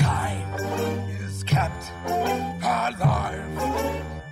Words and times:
Mankind 0.00 0.60
is 1.28 1.44
kept 1.44 1.92
alive 2.64 3.60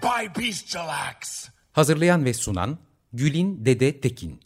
by 0.02 0.40
bestial 0.42 0.88
acts. 0.88 1.48
Hazırlayan 1.72 2.24
ve 2.24 2.34
sunan 2.34 2.78
Gülin 3.12 3.64
Dede 3.64 4.00
Tekin. 4.00 4.40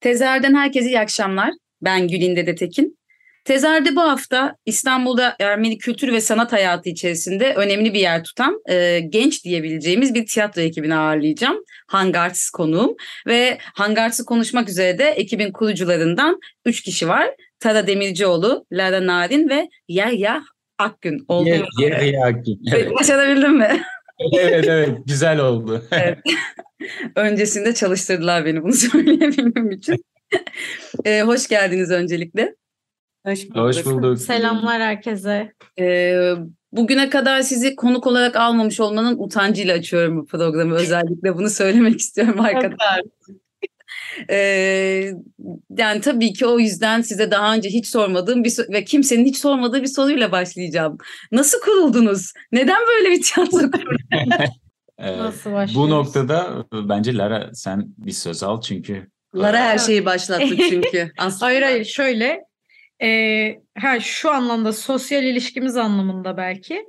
Tezer'den 0.00 0.54
herkese 0.54 0.86
iyi 0.86 1.00
akşamlar. 1.00 1.50
Ben 1.82 2.08
Gülin 2.08 2.36
Dede 2.36 2.54
Tekin. 2.54 2.98
Tezer'de 3.44 3.96
bu 3.96 4.00
hafta 4.00 4.56
İstanbul'da 4.66 5.36
Ermeni 5.40 5.78
kültür 5.78 6.12
ve 6.12 6.20
sanat 6.20 6.52
hayatı 6.52 6.88
içerisinde 6.88 7.54
önemli 7.54 7.94
bir 7.94 8.00
yer 8.00 8.24
tutan 8.24 8.60
e, 8.68 9.00
genç 9.00 9.44
diyebileceğimiz 9.44 10.14
bir 10.14 10.26
tiyatro 10.26 10.62
ekibini 10.62 10.94
ağırlayacağım. 10.94 11.56
Hangarts 11.86 12.50
konuğum 12.50 12.96
ve 13.26 13.58
Hangarts'ı 13.60 14.24
konuşmak 14.24 14.68
üzere 14.68 14.98
de 14.98 15.04
ekibin 15.04 15.52
kurucularından 15.52 16.40
üç 16.64 16.80
kişi 16.82 17.08
var. 17.08 17.30
Tara 17.60 17.86
Demircioğlu, 17.86 18.66
Lara 18.72 19.06
Narin 19.06 19.48
ve 19.48 19.68
Yahya 19.88 20.42
Akgün. 20.78 21.24
Oldu 21.28 21.48
Yer? 21.48 21.66
Yahya 21.80 22.26
Akgün. 22.26 22.60
Evet. 22.72 22.92
Başarabildim 23.00 23.56
mi? 23.56 23.82
evet 24.38 24.64
evet 24.68 24.98
güzel 25.06 25.40
oldu. 25.40 25.84
Evet. 25.92 26.18
Öncesinde 27.16 27.74
çalıştırdılar 27.74 28.44
beni 28.44 28.62
bunu 28.62 28.72
söyleyebilmem 28.92 29.70
için. 29.70 30.04
Ee, 31.04 31.22
hoş 31.22 31.48
geldiniz 31.48 31.90
öncelikle. 31.90 32.54
Hoş 33.26 33.44
bulduk. 33.44 33.56
Hoş 33.56 33.86
bulduk. 33.86 34.18
Selamlar 34.18 34.82
herkese. 34.82 35.52
Ee, 35.78 36.32
bugüne 36.72 37.10
kadar 37.10 37.40
sizi 37.42 37.76
konuk 37.76 38.06
olarak 38.06 38.36
almamış 38.36 38.80
olmanın 38.80 39.18
utancıyla 39.18 39.74
açıyorum 39.74 40.16
bu 40.16 40.26
programı. 40.26 40.74
Özellikle 40.74 41.36
bunu 41.36 41.50
söylemek 41.50 42.00
istiyorum 42.00 42.40
arkadaşlar. 42.40 43.02
Ee, 44.30 45.12
yani 45.78 46.00
tabii 46.00 46.32
ki 46.32 46.46
o 46.46 46.58
yüzden 46.58 47.00
size 47.00 47.30
daha 47.30 47.54
önce 47.54 47.68
hiç 47.68 47.86
sormadığım 47.86 48.44
bir 48.44 48.56
ve 48.72 48.84
kimsenin 48.84 49.24
hiç 49.24 49.36
sormadığı 49.36 49.82
bir 49.82 49.88
soruyla 49.88 50.32
başlayacağım. 50.32 50.98
Nasıl 51.32 51.60
kuruldunuz? 51.60 52.32
Neden 52.52 52.80
böyle 52.88 53.10
bir 53.10 53.22
tiyatro 53.22 53.58
kurdunuz? 53.70 54.50
Ee, 54.98 55.18
Nasıl 55.18 55.50
bu 55.74 55.90
noktada 55.90 56.64
bence 56.72 57.16
Lara 57.16 57.50
sen 57.54 57.84
bir 57.98 58.12
söz 58.12 58.42
al 58.42 58.60
çünkü. 58.60 59.10
Lara 59.34 59.58
her 59.58 59.78
şeyi 59.78 60.04
başlattı 60.04 60.56
çünkü. 60.68 61.12
Aslında 61.18 61.44
Hayır 61.46 61.62
hayır 61.62 61.84
şöyle 61.84 62.40
e, 63.02 63.08
ha, 63.78 64.00
şu 64.00 64.30
anlamda 64.30 64.72
sosyal 64.72 65.24
ilişkimiz 65.24 65.76
anlamında 65.76 66.36
belki. 66.36 66.84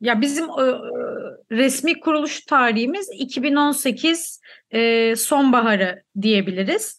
Ya 0.00 0.20
bizim 0.20 0.44
e, 0.44 0.64
resmi 1.50 2.00
kuruluş 2.00 2.40
tarihimiz 2.40 3.08
2018 3.18 4.40
e, 4.70 5.16
sonbaharı 5.16 6.02
diyebiliriz. 6.22 6.98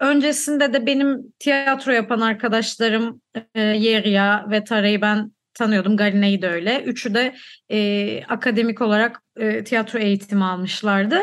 Öncesinde 0.00 0.72
de 0.72 0.86
benim 0.86 1.32
tiyatro 1.38 1.92
yapan 1.92 2.20
arkadaşlarım 2.20 3.20
e, 3.54 3.60
Yerya 3.60 4.46
ve 4.50 4.64
Tara'yı 4.64 5.00
ben 5.00 5.32
tanıyordum. 5.54 5.96
Galina'yı 5.96 6.42
da 6.42 6.46
öyle. 6.50 6.82
Üçü 6.82 7.14
de 7.14 7.34
e, 7.70 8.24
akademik 8.24 8.80
olarak 8.80 9.22
e, 9.36 9.64
tiyatro 9.64 9.98
eğitimi 9.98 10.44
almışlardı. 10.44 11.18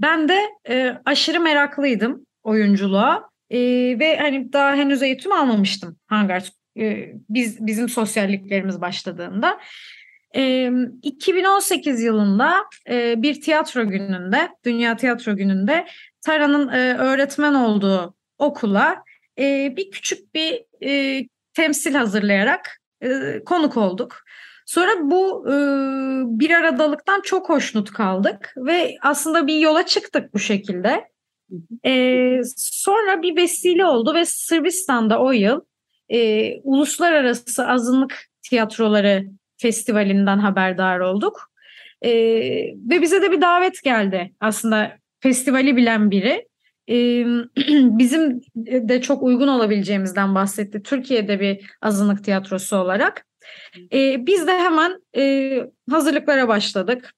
Ben 0.00 0.28
de 0.28 0.40
e, 0.68 0.96
aşırı 1.04 1.40
meraklıydım 1.40 2.26
oyunculuğa 2.42 3.30
E, 3.50 3.58
ve 3.98 4.16
hani 4.16 4.52
daha 4.52 4.74
henüz 4.74 5.02
eğitim 5.02 5.32
almamıştım 5.32 5.96
Hangars. 6.06 6.50
E, 6.78 7.12
biz 7.28 7.66
bizim 7.66 7.88
sosyalliklerimiz 7.88 8.80
başladığında. 8.80 9.58
E, 10.36 10.70
2018 11.02 12.02
yılında 12.02 12.54
e, 12.90 13.22
bir 13.22 13.40
tiyatro 13.40 13.88
gününde, 13.88 14.48
Dünya 14.64 14.96
Tiyatro 14.96 15.36
Günü'nde 15.36 15.86
Tara'nın 16.20 16.68
e, 16.68 16.96
öğretmen 16.96 17.54
olduğu 17.54 18.14
okula 18.38 19.04
e, 19.38 19.74
bir 19.76 19.90
küçük 19.90 20.34
bir 20.34 20.64
e, 20.82 21.22
temsil 21.54 21.94
hazırlayarak 21.94 22.80
e, 23.02 23.40
konuk 23.44 23.76
olduk. 23.76 24.22
Sonra 24.66 24.90
bu 25.10 25.46
e, 25.48 25.54
bir 26.40 26.50
aradalıktan 26.50 27.20
çok 27.20 27.48
hoşnut 27.48 27.92
kaldık 27.92 28.54
ve 28.56 28.96
aslında 29.02 29.46
bir 29.46 29.58
yola 29.58 29.86
çıktık 29.86 30.34
bu 30.34 30.38
şekilde. 30.38 31.08
E, 31.84 32.40
sonra 32.56 33.22
bir 33.22 33.36
vesile 33.36 33.86
oldu 33.86 34.14
ve 34.14 34.24
Sırbistan'da 34.24 35.20
o 35.20 35.32
yıl 35.32 35.60
e, 36.08 36.60
Uluslararası 36.60 37.68
Azınlık 37.68 38.26
Tiyatroları 38.42 39.26
Festivali'nden 39.56 40.38
haberdar 40.38 41.00
olduk. 41.00 41.50
E, 42.02 42.10
ve 42.90 43.02
bize 43.02 43.22
de 43.22 43.32
bir 43.32 43.40
davet 43.40 43.82
geldi 43.82 44.32
aslında 44.40 44.96
festivali 45.20 45.76
bilen 45.76 46.10
biri. 46.10 46.48
E, 46.88 46.96
bizim 47.98 48.40
de 48.56 49.00
çok 49.00 49.22
uygun 49.22 49.48
olabileceğimizden 49.48 50.34
bahsetti. 50.34 50.82
Türkiye'de 50.82 51.40
bir 51.40 51.60
azınlık 51.82 52.24
tiyatrosu 52.24 52.76
olarak. 52.76 53.26
E, 53.92 54.26
biz 54.26 54.46
de 54.46 54.52
hemen 54.52 55.02
e, 55.16 55.58
hazırlıklara 55.90 56.48
başladık. 56.48 57.14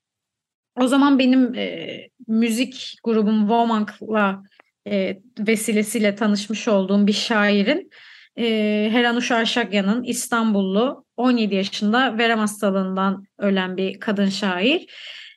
O 0.81 0.87
zaman 0.87 1.19
benim 1.19 1.55
e, 1.55 1.89
müzik 2.27 2.99
grubum 3.05 3.41
Womank'la 3.41 4.43
e, 4.91 5.19
vesilesiyle 5.39 6.15
tanışmış 6.15 6.69
olduğum 6.69 7.07
bir 7.07 7.13
şairin 7.13 7.91
e, 8.39 8.89
Heranuş 8.93 9.31
Arşakyan'ın 9.31 10.03
İstanbullu 10.03 11.05
17 11.17 11.55
yaşında 11.55 12.19
verem 12.19 12.39
hastalığından 12.39 13.25
ölen 13.39 13.77
bir 13.77 14.01
kadın 14.01 14.29
şair. 14.29 14.87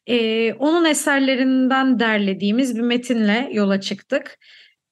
E, 0.07 0.53
onun 0.53 0.85
eserlerinden 0.85 2.00
derlediğimiz 2.00 2.75
bir 2.75 2.81
metinle 2.81 3.50
yola 3.51 3.81
çıktık. 3.81 4.40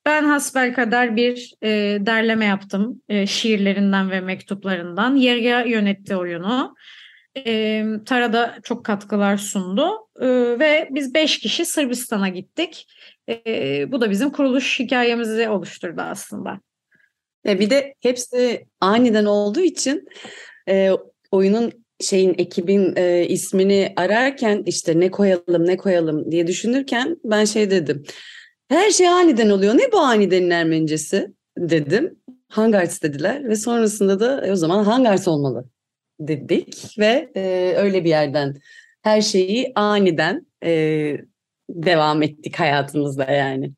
Ben 0.06 0.24
hasbelkader 0.24 1.16
bir 1.16 1.54
e, 1.64 1.70
derleme 2.06 2.46
yaptım 2.46 3.02
e, 3.10 3.28
şiirlerinden 3.28 4.12
ve 4.12 4.22
mektuplarından. 4.22 5.16
Yerga 5.16 5.62
yönetti 5.62 6.16
oyunu. 6.16 6.76
E, 7.46 7.84
Tara 8.06 8.34
da 8.34 8.58
çok 8.64 8.86
katkılar 8.86 9.38
sundu 9.38 10.10
E, 10.22 10.28
ve 10.60 10.88
biz 10.92 11.14
beş 11.14 11.40
kişi 11.40 11.66
Sırbistan'a 11.66 12.30
gittik. 12.30 12.88
E, 13.30 13.92
bu 13.92 14.02
da 14.02 14.10
bizim 14.10 14.30
kuruluş 14.30 14.80
hikayemizi 14.80 15.50
oluşturdu 15.50 16.02
aslında. 16.02 16.60
Ya 17.46 17.60
bir 17.60 17.70
de 17.70 17.94
hepsi 18.00 18.66
aniden 18.82 19.26
olduğu 19.26 19.60
için 19.62 20.08
e, 20.70 20.92
oyunun 21.32 21.72
şeyin 22.02 22.36
ekibin 22.38 22.94
e, 22.96 23.26
ismini 23.28 23.94
ararken 23.96 24.64
işte 24.66 25.00
ne 25.00 25.12
koyalım 25.12 25.68
ne 25.68 25.78
koyalım 25.78 26.32
diye 26.32 26.48
düşünürken 26.48 27.18
ben 27.24 27.46
şey 27.46 27.72
dedim. 27.72 28.04
Her 28.70 28.92
şey 28.92 29.08
aniden 29.08 29.50
oluyor. 29.50 29.78
Ne 29.78 29.92
bu 29.92 30.00
anidenin 30.00 30.50
Ermenicesi 30.50 31.34
dedim. 31.58 32.20
Hangars 32.50 33.02
dediler 33.02 33.50
ve 33.50 33.56
sonrasında 33.56 34.20
da 34.20 34.48
e, 34.48 34.52
o 34.52 34.56
zaman 34.56 34.84
Hangars 34.84 35.28
olmalı 35.28 35.66
dedik 36.20 36.96
ve 37.00 37.32
e, 37.36 37.74
öyle 37.78 38.04
bir 38.04 38.10
yerden 38.10 38.56
her 39.02 39.22
şeyi 39.22 39.72
aniden 39.76 40.48
e, 40.64 41.18
devam 41.70 42.24
ettik 42.24 42.60
hayatımızda 42.60 43.32
yani. 43.32 43.72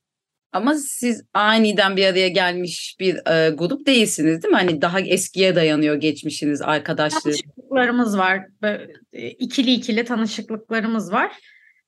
Ama 0.53 0.75
siz 0.75 1.23
aniden 1.33 1.97
bir 1.97 2.05
araya 2.05 2.27
gelmiş 2.27 2.95
bir 2.99 3.15
e, 3.15 3.49
grup 3.49 3.87
değilsiniz 3.87 4.43
değil 4.43 4.51
mi? 4.51 4.57
Hani 4.57 4.81
daha 4.81 4.99
eskiye 4.99 5.55
dayanıyor 5.55 5.95
geçmişiniz, 5.95 6.61
arkadaşlığı. 6.61 7.21
Tanışıklıklarımız 7.21 8.17
var. 8.17 8.45
Böyle, 8.61 8.93
ikili 9.13 9.73
ikili 9.73 10.05
tanışıklıklarımız 10.05 11.11
var. 11.11 11.31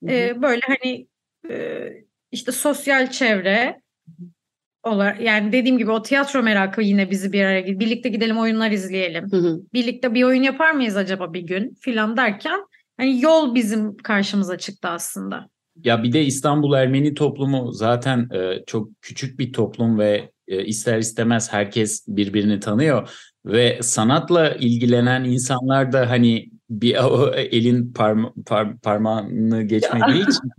E, 0.09 0.41
böyle 0.41 0.61
hani 0.67 1.07
e, 1.49 1.88
işte 2.31 2.51
sosyal 2.51 3.11
çevre 3.11 3.81
olarak 4.83 5.21
yani 5.21 5.51
dediğim 5.51 5.77
gibi 5.77 5.91
o 5.91 6.01
tiyatro 6.01 6.43
merakı 6.43 6.81
yine 6.81 7.11
bizi 7.11 7.33
bir 7.33 7.45
araya 7.45 7.79
birlikte 7.79 8.09
gidelim 8.09 8.38
oyunlar 8.38 8.71
izleyelim. 8.71 9.31
Hı 9.31 9.38
hı. 9.38 9.61
Birlikte 9.73 10.13
bir 10.13 10.23
oyun 10.23 10.43
yapar 10.43 10.71
mıyız 10.71 10.97
acaba 10.97 11.33
bir 11.33 11.41
gün 11.41 11.77
filan 11.81 12.17
derken 12.17 12.59
hani 12.97 13.21
yol 13.21 13.55
bizim 13.55 13.97
karşımıza 13.97 14.57
çıktı 14.57 14.88
aslında. 14.88 15.49
Ya 15.83 16.03
bir 16.03 16.11
de 16.13 16.23
İstanbul 16.25 16.73
Ermeni 16.73 17.13
toplumu 17.13 17.71
zaten 17.71 18.29
e, 18.33 18.63
çok 18.67 18.89
küçük 19.01 19.39
bir 19.39 19.53
toplum 19.53 19.99
ve 19.99 20.31
e, 20.47 20.65
ister 20.65 20.97
istemez 20.97 21.53
herkes 21.53 22.05
birbirini 22.07 22.59
tanıyor 22.59 23.09
ve 23.45 23.79
sanatla 23.81 24.49
ilgilenen 24.49 25.23
insanlar 25.23 25.91
da 25.91 26.09
hani 26.09 26.49
bir 26.69 26.95
elin 27.35 27.93
parma, 27.93 28.33
par- 28.45 28.79
parmağını 28.79 29.63
geçmediği 29.63 30.21
için 30.21 30.49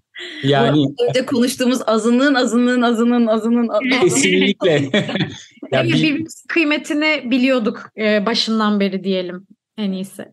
yani 0.45 0.85
önce 1.09 1.27
konuştuğumuz 1.27 1.79
azınlığın 1.87 2.35
azınlığın 2.35 2.83
azınlığın 2.83 3.27
azınlığın 3.27 3.69
azınlığın. 3.69 4.01
kesinlikle 4.01 4.71
Ya 5.73 5.81
Yani 5.81 5.89
bir- 5.89 5.95
birbirimizin 5.95 6.47
kıymetini 6.49 7.31
biliyorduk 7.31 7.91
e, 7.99 8.27
başından 8.27 8.81
beri 8.81 9.05
diyelim 9.05 9.47
en 9.79 9.93
iyisi. 9.93 10.25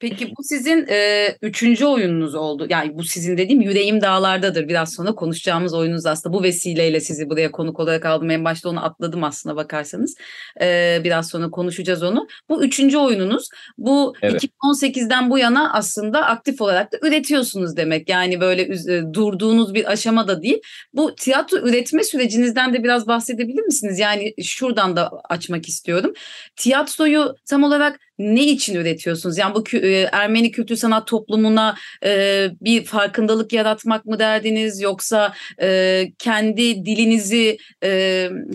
Peki 0.00 0.32
bu 0.38 0.44
sizin 0.44 0.86
e, 0.88 1.28
üçüncü 1.42 1.86
oyununuz 1.86 2.34
oldu. 2.34 2.66
Yani 2.68 2.98
bu 2.98 3.04
sizin 3.04 3.36
dediğim 3.36 3.60
Yüreğim 3.60 4.00
Dağlardadır. 4.00 4.68
Biraz 4.68 4.94
sonra 4.94 5.14
konuşacağımız 5.14 5.74
oyununuz 5.74 6.06
aslında. 6.06 6.32
Bu 6.32 6.42
vesileyle 6.42 7.00
sizi 7.00 7.30
buraya 7.30 7.50
konuk 7.50 7.80
olarak 7.80 8.06
aldım. 8.06 8.30
En 8.30 8.44
başta 8.44 8.68
onu 8.68 8.84
atladım 8.84 9.24
aslına 9.24 9.56
bakarsanız. 9.56 10.16
E, 10.60 11.00
biraz 11.04 11.28
sonra 11.28 11.50
konuşacağız 11.50 12.02
onu. 12.02 12.26
Bu 12.48 12.64
üçüncü 12.64 12.98
oyununuz. 12.98 13.48
Bu 13.78 14.14
Evet. 14.22 14.44
2018'den 14.44 15.30
bu 15.30 15.38
yana 15.38 15.72
aslında 15.72 16.26
aktif 16.26 16.60
olarak 16.60 16.92
da 16.92 16.98
üretiyorsunuz 17.02 17.76
demek. 17.76 18.08
Yani 18.08 18.40
böyle 18.40 18.62
e, 18.62 19.02
durduğunuz 19.12 19.74
bir 19.74 19.92
aşama 19.92 20.28
da 20.28 20.42
değil. 20.42 20.60
Bu 20.92 21.14
tiyatro 21.14 21.56
üretme 21.56 22.04
sürecinizden 22.04 22.74
de 22.74 22.84
biraz 22.84 23.06
bahsedebilir 23.06 23.62
misiniz? 23.62 23.98
Yani 23.98 24.34
şuradan 24.42 24.96
da 24.96 25.10
açmak 25.28 25.68
istiyorum. 25.68 26.12
Tiyatroyu 26.56 27.34
tam 27.46 27.62
olarak 27.62 28.00
ne 28.18 28.46
için 28.46 28.74
üretiyorsunuz? 28.74 29.38
Yani 29.38 29.54
bu 29.54 29.76
e, 29.76 30.08
Ermeni 30.12 30.50
kültür 30.50 30.76
sanat 30.76 31.06
toplumuna 31.06 31.76
e, 32.04 32.48
bir 32.60 32.84
farkındalık 32.84 33.52
yaratmak 33.52 34.04
mı 34.04 34.18
derdiniz 34.18 34.80
yoksa 34.80 35.32
e, 35.62 36.06
kendi 36.18 36.84
dilinizi 36.84 37.58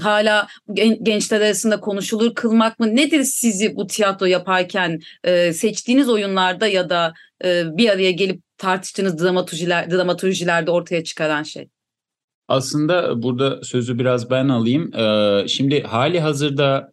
hala 0.01 0.48
gen- 0.74 1.04
gençler 1.04 1.42
arasında 1.42 1.80
konuşulur 1.80 2.36
kılmak 2.36 2.80
mı? 2.80 2.95
Nedir 2.95 3.24
sizi 3.24 3.75
bu 3.75 3.88
tiyatro 3.88 4.25
yaparken 4.25 5.00
seçtiğiniz 5.54 6.09
oyunlarda 6.09 6.68
ya 6.68 6.89
da 6.89 7.13
bir 7.44 7.89
araya 7.89 8.12
gelip 8.12 8.42
tartıştığınız 8.57 9.24
dramaturjiler, 9.24 9.92
dramaturjilerde 9.92 10.71
ortaya 10.71 11.04
çıkaran 11.04 11.44
şey? 11.44 11.68
Aslında 12.48 13.24
burada 13.24 13.63
sözü 13.63 14.00
biraz 14.00 14.30
ben 14.30 14.50
alayım. 14.50 14.92
Şimdi 15.48 15.83
hali 15.83 16.19
hazırda 16.19 16.93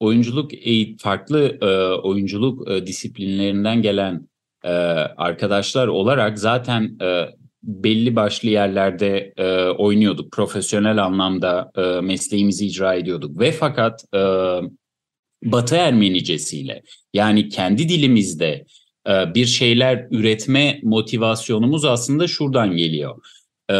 oyunculuk 0.00 0.50
farklı 0.98 1.58
e, 1.62 1.66
oyunculuk 2.00 2.70
e, 2.70 2.86
disiplinlerinden 2.86 3.82
gelen 3.82 4.28
e, 4.64 4.68
arkadaşlar 5.16 5.88
olarak 5.88 6.38
zaten 6.38 6.96
e, 7.02 7.26
belli 7.62 8.16
başlı 8.16 8.48
yerlerde 8.48 9.32
e, 9.36 9.64
oynuyorduk. 9.64 10.32
Profesyonel 10.32 11.04
anlamda 11.04 11.72
e, 11.76 12.00
mesleğimizi 12.00 12.66
icra 12.66 12.94
ediyorduk 12.94 13.40
ve 13.40 13.52
fakat 13.52 14.04
e, 14.14 14.20
Batı 15.44 15.76
Ermenicesiyle 15.76 16.82
yani 17.14 17.48
kendi 17.48 17.88
dilimizde 17.88 18.64
e, 19.08 19.34
bir 19.34 19.46
şeyler 19.46 20.06
üretme 20.10 20.80
motivasyonumuz 20.82 21.84
aslında 21.84 22.26
şuradan 22.26 22.76
geliyor. 22.76 23.22
E, 23.70 23.76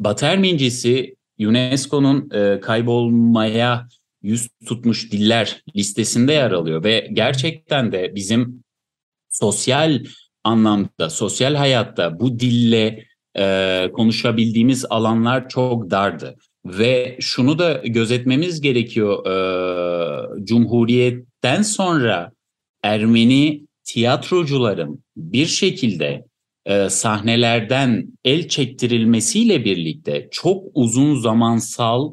Batı 0.00 0.26
Ermenicesi 0.26 1.16
UNESCO'nun 1.40 2.30
e, 2.30 2.60
kaybolmaya 2.60 3.88
yüz 4.22 4.48
tutmuş 4.66 5.12
diller 5.12 5.62
listesinde 5.76 6.32
yer 6.32 6.50
alıyor 6.50 6.84
ve 6.84 7.08
gerçekten 7.12 7.92
de 7.92 8.14
bizim 8.14 8.64
sosyal 9.30 10.04
anlamda, 10.44 11.10
sosyal 11.10 11.54
hayatta 11.54 12.20
bu 12.20 12.38
dille 12.38 13.04
e, 13.38 13.90
konuşabildiğimiz 13.92 14.84
alanlar 14.90 15.48
çok 15.48 15.90
dardı. 15.90 16.36
Ve 16.66 17.16
şunu 17.20 17.58
da 17.58 17.72
gözetmemiz 17.84 18.60
gerekiyor. 18.60 19.26
e, 19.26 20.44
Cumhuriyetten 20.44 21.62
sonra 21.62 22.32
Ermeni 22.82 23.66
tiyatrocuların 23.84 25.04
bir 25.16 25.46
şekilde 25.46 26.24
e, 26.66 26.90
sahnelerden 26.90 28.18
el 28.24 28.48
çektirilmesiyle 28.48 29.64
birlikte 29.64 30.28
çok 30.30 30.64
uzun 30.74 31.20
zamansal 31.20 32.12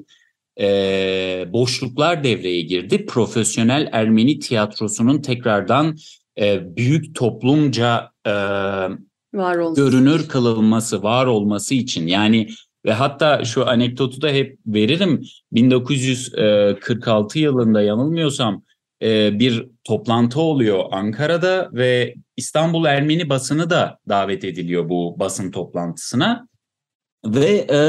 e, 0.60 1.46
boşluklar 1.54 2.24
devreye 2.24 2.62
girdi. 2.62 3.06
Profesyonel 3.06 3.90
Ermeni 3.92 4.40
tiyatrosunun 4.40 5.22
tekrardan 5.22 5.98
e, 6.40 6.76
büyük 6.76 7.16
toplumca 7.16 8.12
e, 8.26 8.32
Var 9.34 9.76
görünür 9.76 10.28
kılınması, 10.28 11.04
var 11.04 11.26
olması 11.26 11.76
için 11.76 12.08
yani 12.08 12.48
ve 12.86 12.94
hatta 12.94 13.46
şu 13.46 13.68
anekdotu 13.70 14.22
da 14.22 14.30
hep 14.30 14.58
veririm. 14.68 15.22
1946 15.52 17.40
yılında 17.40 17.82
yanılmıyorsam 17.82 18.64
bir 19.32 19.68
toplantı 19.84 20.42
oluyor 20.42 20.84
Ankara'da 20.92 21.70
ve 21.74 22.16
İstanbul 22.38 22.86
Ermeni 22.86 23.30
basını 23.30 23.70
da 23.70 24.00
davet 24.10 24.44
ediliyor 24.44 24.90
bu 24.90 25.16
basın 25.20 25.52
toplantısına. 25.52 26.48
Ve 27.26 27.68
e, 27.72 27.80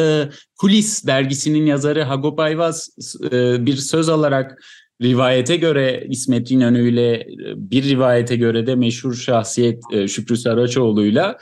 Kulis 0.59 1.07
dergisinin 1.07 1.67
yazarı 1.67 2.03
Hagop 2.03 2.41
Ayvaz 2.41 2.91
e, 3.33 3.67
bir 3.67 3.77
söz 3.77 4.09
alarak 4.09 4.63
rivayete 5.03 5.57
göre 5.57 6.07
İsmet 6.11 6.51
İnönü 6.51 6.89
ile 6.89 7.13
e, 7.15 7.27
bir 7.57 7.85
rivayete 7.85 8.37
göre 8.37 8.67
de 8.67 8.75
meşhur 8.75 9.15
şahsiyet 9.15 9.83
e, 9.93 10.09
Şükrü 10.09 10.37
Saraçoğlu'yla 10.37 11.39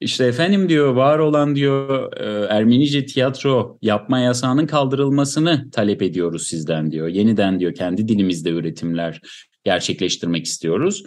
işte 0.00 0.24
efendim 0.24 0.68
diyor 0.68 0.94
var 0.94 1.18
olan 1.18 1.54
diyor 1.54 2.12
e, 2.16 2.46
Ermenice 2.46 3.06
tiyatro 3.06 3.78
yapma 3.82 4.18
yasağının 4.18 4.66
kaldırılmasını 4.66 5.70
talep 5.70 6.02
ediyoruz 6.02 6.46
sizden 6.46 6.90
diyor. 6.90 7.08
Yeniden 7.08 7.60
diyor 7.60 7.74
kendi 7.74 8.08
dilimizde 8.08 8.50
üretimler 8.50 9.20
gerçekleştirmek 9.64 10.46
istiyoruz. 10.46 11.02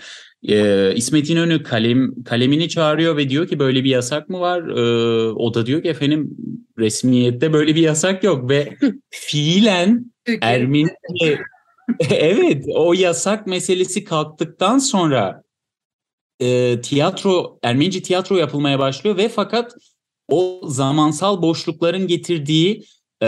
E, 0.48 0.94
İsmet 0.96 1.30
İnönü 1.30 1.64
kalem, 1.64 2.24
kalemini 2.24 2.70
çağırıyor 2.70 3.18
ve 3.18 3.30
diyor 3.30 3.48
ki 3.48 3.60
böyle 3.60 3.84
bir 3.84 3.90
yasak 3.90 4.30
mı 4.30 4.40
var? 4.40 4.68
E, 4.68 5.32
o 5.32 5.54
da 5.54 5.66
diyor 5.66 5.84
ki 5.84 5.90
efendim 5.90 6.38
resmiyette 6.80 7.54
böyle 7.54 7.76
bir 7.76 7.82
yasak 7.82 8.24
yok 8.24 8.50
ve 8.50 8.78
fiilen 9.10 10.12
Ermenice 10.42 11.40
evet 12.10 12.66
o 12.76 12.94
yasak 12.94 13.48
meselesi 13.48 14.04
kalktıktan 14.04 14.78
sonra 14.78 15.44
e, 16.40 16.82
tiyatro 16.82 17.60
Ermenice 17.64 18.02
tiyatro 18.02 18.36
yapılmaya 18.38 18.80
başlıyor 18.80 19.18
ve 19.18 19.30
fakat 19.30 19.76
o 20.28 20.62
zamansal 20.68 21.42
boşlukların 21.42 22.08
getirdiği 22.08 22.84
e, 23.22 23.28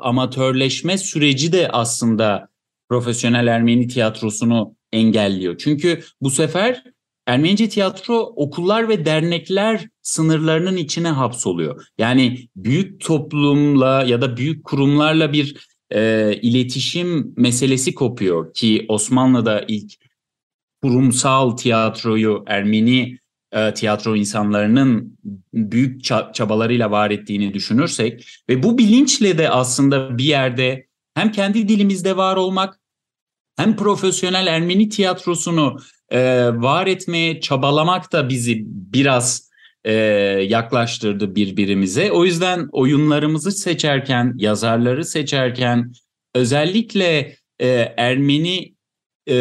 amatörleşme 0.00 0.98
süreci 0.98 1.52
de 1.52 1.68
aslında 1.68 2.48
profesyonel 2.88 3.46
Ermeni 3.46 3.88
tiyatrosunu 3.88 4.76
engelliyor. 4.94 5.58
Çünkü 5.58 6.02
bu 6.20 6.30
sefer 6.30 6.84
Ermenice 7.26 7.68
tiyatro 7.68 8.32
okullar 8.36 8.88
ve 8.88 9.04
dernekler 9.04 9.88
sınırlarının 10.02 10.76
içine 10.76 11.08
hapsoluyor. 11.08 11.86
Yani 11.98 12.48
büyük 12.56 13.00
toplumla 13.00 14.04
ya 14.04 14.20
da 14.20 14.36
büyük 14.36 14.64
kurumlarla 14.64 15.32
bir 15.32 15.68
e, 15.90 16.32
iletişim 16.42 17.34
meselesi 17.36 17.94
kopuyor 17.94 18.54
ki 18.54 18.86
Osmanlı'da 18.88 19.64
ilk 19.68 19.92
kurumsal 20.82 21.50
tiyatroyu 21.50 22.44
Ermeni 22.46 23.18
e, 23.52 23.74
tiyatro 23.74 24.16
insanlarının 24.16 25.18
büyük 25.54 26.02
ça- 26.02 26.32
çabalarıyla 26.32 26.90
var 26.90 27.10
ettiğini 27.10 27.54
düşünürsek 27.54 28.26
ve 28.48 28.62
bu 28.62 28.78
bilinçle 28.78 29.38
de 29.38 29.50
aslında 29.50 30.18
bir 30.18 30.24
yerde 30.24 30.86
hem 31.14 31.32
kendi 31.32 31.68
dilimizde 31.68 32.16
var 32.16 32.36
olmak 32.36 32.80
hem 33.56 33.76
profesyonel 33.76 34.46
Ermeni 34.46 34.88
tiyatrosunu 34.88 35.76
e, 36.10 36.48
var 36.54 36.86
etmeye 36.86 37.40
çabalamak 37.40 38.12
da 38.12 38.28
bizi 38.28 38.62
biraz 38.66 39.50
e, 39.84 39.92
yaklaştırdı 40.48 41.34
birbirimize. 41.36 42.12
O 42.12 42.24
yüzden 42.24 42.68
oyunlarımızı 42.72 43.52
seçerken, 43.52 44.34
yazarları 44.36 45.04
seçerken 45.04 45.92
özellikle 46.34 47.36
e, 47.58 47.68
Ermeni 47.96 48.74
e, 49.26 49.34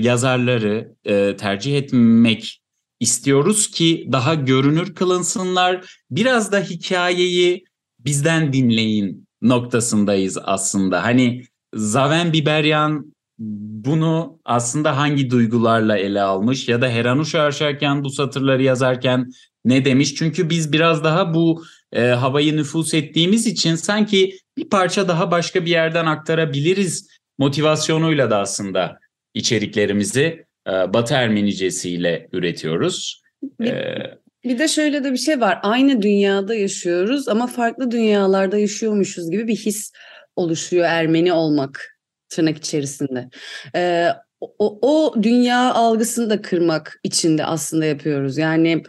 yazarları 0.00 0.94
e, 1.04 1.36
tercih 1.36 1.78
etmek 1.78 2.62
istiyoruz 3.00 3.70
ki 3.70 4.08
daha 4.12 4.34
görünür 4.34 4.94
kılınsınlar. 4.94 5.98
Biraz 6.10 6.52
da 6.52 6.60
hikayeyi 6.60 7.64
bizden 7.98 8.52
dinleyin 8.52 9.28
noktasındayız 9.42 10.38
aslında. 10.42 11.04
Hani 11.04 11.42
Zaven 11.74 12.32
Biberyan 12.32 13.14
bunu 13.40 14.40
aslında 14.44 14.96
hangi 14.96 15.30
duygularla 15.30 15.98
ele 15.98 16.22
almış 16.22 16.68
ya 16.68 16.82
da 16.82 16.88
Heranuş 16.88 17.34
Arşarken 17.34 18.04
bu 18.04 18.10
satırları 18.10 18.62
yazarken 18.62 19.30
ne 19.64 19.84
demiş? 19.84 20.14
Çünkü 20.14 20.50
biz 20.50 20.72
biraz 20.72 21.04
daha 21.04 21.34
bu 21.34 21.64
e, 21.92 22.00
havayı 22.02 22.56
nüfus 22.56 22.94
ettiğimiz 22.94 23.46
için 23.46 23.74
sanki 23.74 24.38
bir 24.56 24.68
parça 24.68 25.08
daha 25.08 25.30
başka 25.30 25.64
bir 25.64 25.70
yerden 25.70 26.06
aktarabiliriz 26.06 27.08
motivasyonuyla 27.38 28.30
da 28.30 28.38
aslında 28.38 28.98
içeriklerimizi 29.34 30.44
e, 30.68 30.70
Batı 30.70 31.14
Ermenicesiyle 31.14 32.28
üretiyoruz. 32.32 33.22
Bir, 33.60 33.66
E, 33.66 34.18
bir 34.44 34.58
de 34.58 34.68
şöyle 34.68 35.04
de 35.04 35.12
bir 35.12 35.18
şey 35.18 35.40
var. 35.40 35.58
Aynı 35.62 36.02
dünyada 36.02 36.54
yaşıyoruz 36.54 37.28
ama 37.28 37.46
farklı 37.46 37.90
dünyalarda 37.90 38.58
yaşıyormuşuz 38.58 39.30
gibi 39.30 39.48
bir 39.48 39.56
his 39.56 39.92
oluşuyor 40.36 40.84
Ermeni 40.84 41.32
olmak 41.32 41.99
tırnak 42.30 42.56
içerisinde. 42.58 43.28
Ee, 43.76 44.08
o, 44.40 44.78
o 44.82 45.22
dünya 45.22 45.74
algısını 45.74 46.30
da 46.30 46.42
kırmak 46.42 47.00
için 47.04 47.38
de 47.38 47.44
aslında 47.44 47.84
yapıyoruz. 47.84 48.38
Yani 48.38 48.82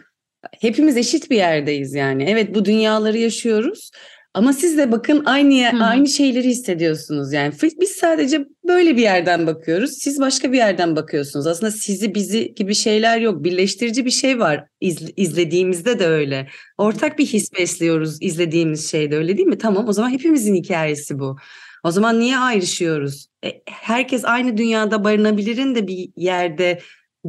hepimiz 0.60 0.96
eşit 0.96 1.30
bir 1.30 1.36
yerdeyiz 1.36 1.94
yani. 1.94 2.24
Evet 2.28 2.54
bu 2.54 2.64
dünyaları 2.64 3.18
yaşıyoruz 3.18 3.90
Ama 4.34 4.52
siz 4.52 4.78
de 4.78 4.92
bakın 4.92 5.22
aynı 5.24 5.54
yer- 5.54 5.72
Hı 5.72 5.76
hı. 5.76 5.84
aynı 5.84 6.08
şeyleri 6.08 6.48
hissediyorsunuz 6.48 7.32
yani. 7.32 7.54
Biz 7.80 7.90
sadece 7.90 8.46
böyle 8.68 8.96
bir 8.96 9.02
yerden 9.02 9.46
bakıyoruz. 9.46 9.92
Siz 9.92 10.20
başka 10.20 10.52
bir 10.52 10.56
yerden 10.56 10.96
bakıyorsunuz. 10.96 11.46
Aslında 11.46 11.72
sizi 11.72 12.14
bizi 12.14 12.54
gibi 12.54 12.74
şeyler 12.74 13.20
yok. 13.20 13.44
Birleştirici 13.44 14.04
bir 14.04 14.10
şey 14.10 14.38
var. 14.38 14.64
İz- 14.80 15.12
izlediğimizde 15.16 15.98
de 15.98 16.06
öyle. 16.06 16.48
Ortak 16.78 17.18
bir 17.18 17.26
his 17.26 17.52
besliyoruz 17.58 18.18
izlediğimiz 18.22 18.90
şeyde 18.90 19.16
öyle 19.16 19.36
değil 19.36 19.48
mi? 19.48 19.58
Tamam 19.58 19.88
o 19.88 19.92
zaman 19.92 20.10
hepimizin 20.10 20.54
hikayesi 20.54 21.18
bu. 21.18 21.36
O 21.84 21.90
zaman 21.90 22.20
niye 22.20 22.38
ayrışıyoruz? 22.38 23.26
E, 23.44 23.62
herkes 23.68 24.24
aynı 24.24 24.56
dünyada 24.56 25.04
barınabilirin 25.04 25.74
de 25.74 25.86
bir 25.86 26.10
yerde 26.16 26.80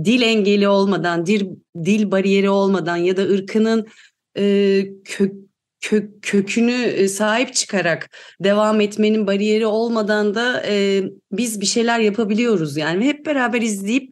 dil 0.03 0.22
engeli 0.22 0.67
olmadan, 0.67 1.25
dil, 1.25 1.45
dil 1.86 2.12
bariyeri 2.12 2.50
olmadan 2.50 2.98
ya 2.98 3.17
da 3.17 3.22
ırkının 3.22 3.88
e, 4.38 4.86
kök, 5.05 5.33
kök, 5.81 6.22
kökünü 6.22 6.72
e, 6.72 7.07
sahip 7.07 7.53
çıkarak 7.53 8.10
devam 8.39 8.81
etmenin 8.81 9.27
bariyeri 9.27 9.65
olmadan 9.65 10.36
da 10.36 10.63
e, 10.67 11.03
biz 11.31 11.62
bir 11.62 11.65
şeyler 11.65 12.00
yapabiliyoruz 12.00 12.77
yani 12.77 13.05
hep 13.05 13.25
beraber 13.25 13.62
izleyip 13.62 14.10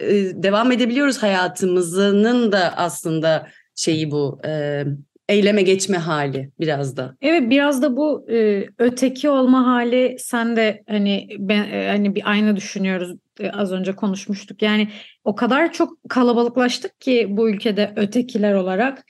e, 0.00 0.08
devam 0.42 0.72
edebiliyoruz 0.72 1.22
hayatımızın 1.22 2.52
da 2.52 2.76
aslında 2.76 3.48
şeyi 3.74 4.10
bu 4.10 4.40
e, 4.46 4.84
eyleme 5.32 5.62
geçme 5.62 5.96
hali 5.96 6.50
biraz 6.60 6.96
da. 6.96 7.16
Evet 7.22 7.50
biraz 7.50 7.82
da 7.82 7.96
bu 7.96 8.26
e, 8.30 8.66
öteki 8.78 9.30
olma 9.30 9.66
hali 9.66 10.16
sen 10.18 10.56
de 10.56 10.82
hani 10.88 11.28
ben 11.38 11.62
e, 11.72 11.88
hani 11.88 12.14
bir 12.14 12.30
aynı 12.30 12.56
düşünüyoruz 12.56 13.16
E, 13.40 13.50
az 13.50 13.72
önce 13.72 13.92
konuşmuştuk 13.92 14.62
yani 14.62 14.88
o 15.24 15.34
kadar 15.34 15.72
çok 15.72 15.98
kalabalıklaştık 16.08 17.00
ki 17.00 17.26
bu 17.30 17.50
ülkede 17.50 17.92
ötekiler 17.96 18.54
olarak 18.54 19.04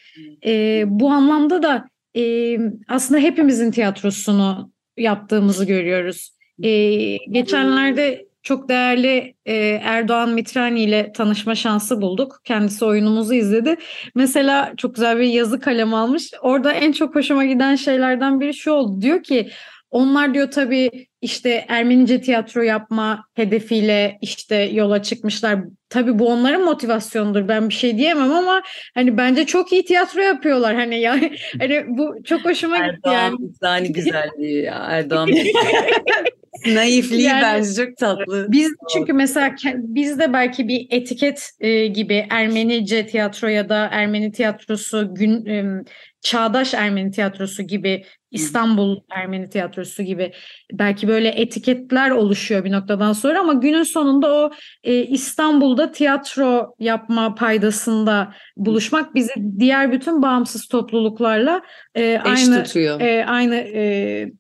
E, 0.47 0.85
bu 0.87 1.11
anlamda 1.11 1.63
da 1.63 1.89
e, 2.17 2.57
aslında 2.89 3.21
hepimizin 3.21 3.71
tiyatrosunu 3.71 4.71
yaptığımızı 4.97 5.65
görüyoruz. 5.65 6.31
E, 6.63 6.71
geçenlerde 7.17 8.27
çok 8.43 8.69
değerli 8.69 9.35
e, 9.47 9.55
Erdoğan 9.83 10.31
Mitrani 10.31 10.83
ile 10.83 11.13
tanışma 11.13 11.55
şansı 11.55 12.01
bulduk. 12.01 12.41
Kendisi 12.45 12.85
oyunumuzu 12.85 13.35
izledi. 13.35 13.77
Mesela 14.15 14.73
çok 14.77 14.95
güzel 14.95 15.19
bir 15.19 15.25
yazı 15.25 15.61
kalem 15.61 15.95
almış. 15.95 16.31
Orada 16.43 16.73
en 16.73 16.93
çok 16.93 17.15
hoşuma 17.15 17.45
giden 17.45 17.77
şeylerden 17.77 18.41
biri 18.41 18.55
şu 18.55 18.73
oldu. 18.73 19.01
Diyor 19.01 19.23
ki 19.23 19.51
onlar 19.91 20.35
diyor 20.35 20.51
tabii 20.51 20.91
işte 21.21 21.65
Ermenice 21.69 22.21
tiyatro 22.21 22.63
yapma 22.63 23.25
hedefiyle 23.35 24.19
işte 24.21 24.57
yola 24.57 25.03
çıkmışlar. 25.03 25.59
Tabii 25.89 26.19
bu 26.19 26.29
onların 26.29 26.65
motivasyonudur. 26.65 27.49
Ben 27.49 27.69
bir 27.69 27.75
şey 27.75 27.99
diyemem 27.99 28.33
ama 28.33 28.63
hani 28.95 29.17
bence 29.17 29.47
çok 29.47 29.73
iyi 29.73 29.85
tiyatro 29.85 30.21
yapıyorlar. 30.21 30.75
Hani 30.75 31.01
yani 31.01 31.37
hani 31.59 31.85
bu 31.89 32.15
çok 32.25 32.45
hoşuma 32.45 32.79
gitti 32.79 33.01
yani. 33.05 33.37
Erdoğan 33.63 33.93
güzelliği 33.93 34.63
ya 34.63 34.75
Erdoğan 34.75 35.31
naifliği 36.67 37.23
Yani- 37.23 37.43
bence 37.43 37.75
çok 37.87 37.97
tatlı. 37.97 38.47
Biz 38.49 38.73
çünkü 38.93 39.13
mesela 39.13 39.55
bizde 39.77 40.33
belki 40.33 40.69
bir 40.69 40.87
etiket 40.91 41.51
e, 41.61 41.87
gibi 41.87 42.27
Ermenice 42.31 43.07
tiyatro 43.07 43.49
ya 43.49 43.69
da 43.69 43.89
Ermeni 43.93 44.33
tiyatrosu 44.33 45.15
gün 45.15 45.47
e, 45.47 45.83
çağdaş 46.21 46.75
Ermeni 46.75 47.11
tiyatrosu 47.11 47.63
gibi 47.63 48.05
İstanbul 48.31 49.01
Ermeni 49.11 49.51
tiyatrosu 49.51 50.03
gibi 50.03 50.33
belki 50.73 51.09
böyle 51.09 51.29
etiketler 51.29 52.11
oluşuyor 52.11 52.65
bir 52.65 52.73
noktadan 52.73 53.13
sonra 53.13 53.41
ama 53.41 53.53
günün 53.53 53.83
sonunda 53.83 54.35
o 54.35 54.51
e, 54.85 54.95
İstanbul'da 55.05 55.93
tiyatro 55.93 56.75
yapma 56.79 57.35
paydasında 57.35 58.35
buluşmak 58.57 59.15
bizi 59.15 59.33
diğer 59.59 59.93
bütün 59.93 60.23
bağımsız 60.23 60.67
topluluklarla 60.69 61.63
e, 61.95 62.03
Eş 62.03 62.21
aynı 62.25 62.65
tutuyor. 62.65 63.01
e, 63.01 63.25
aynı 63.27 63.55
e, 63.57 64.33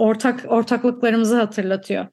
ortak 0.00 0.44
ortaklıklarımızı 0.48 1.36
hatırlatıyor. 1.36 2.06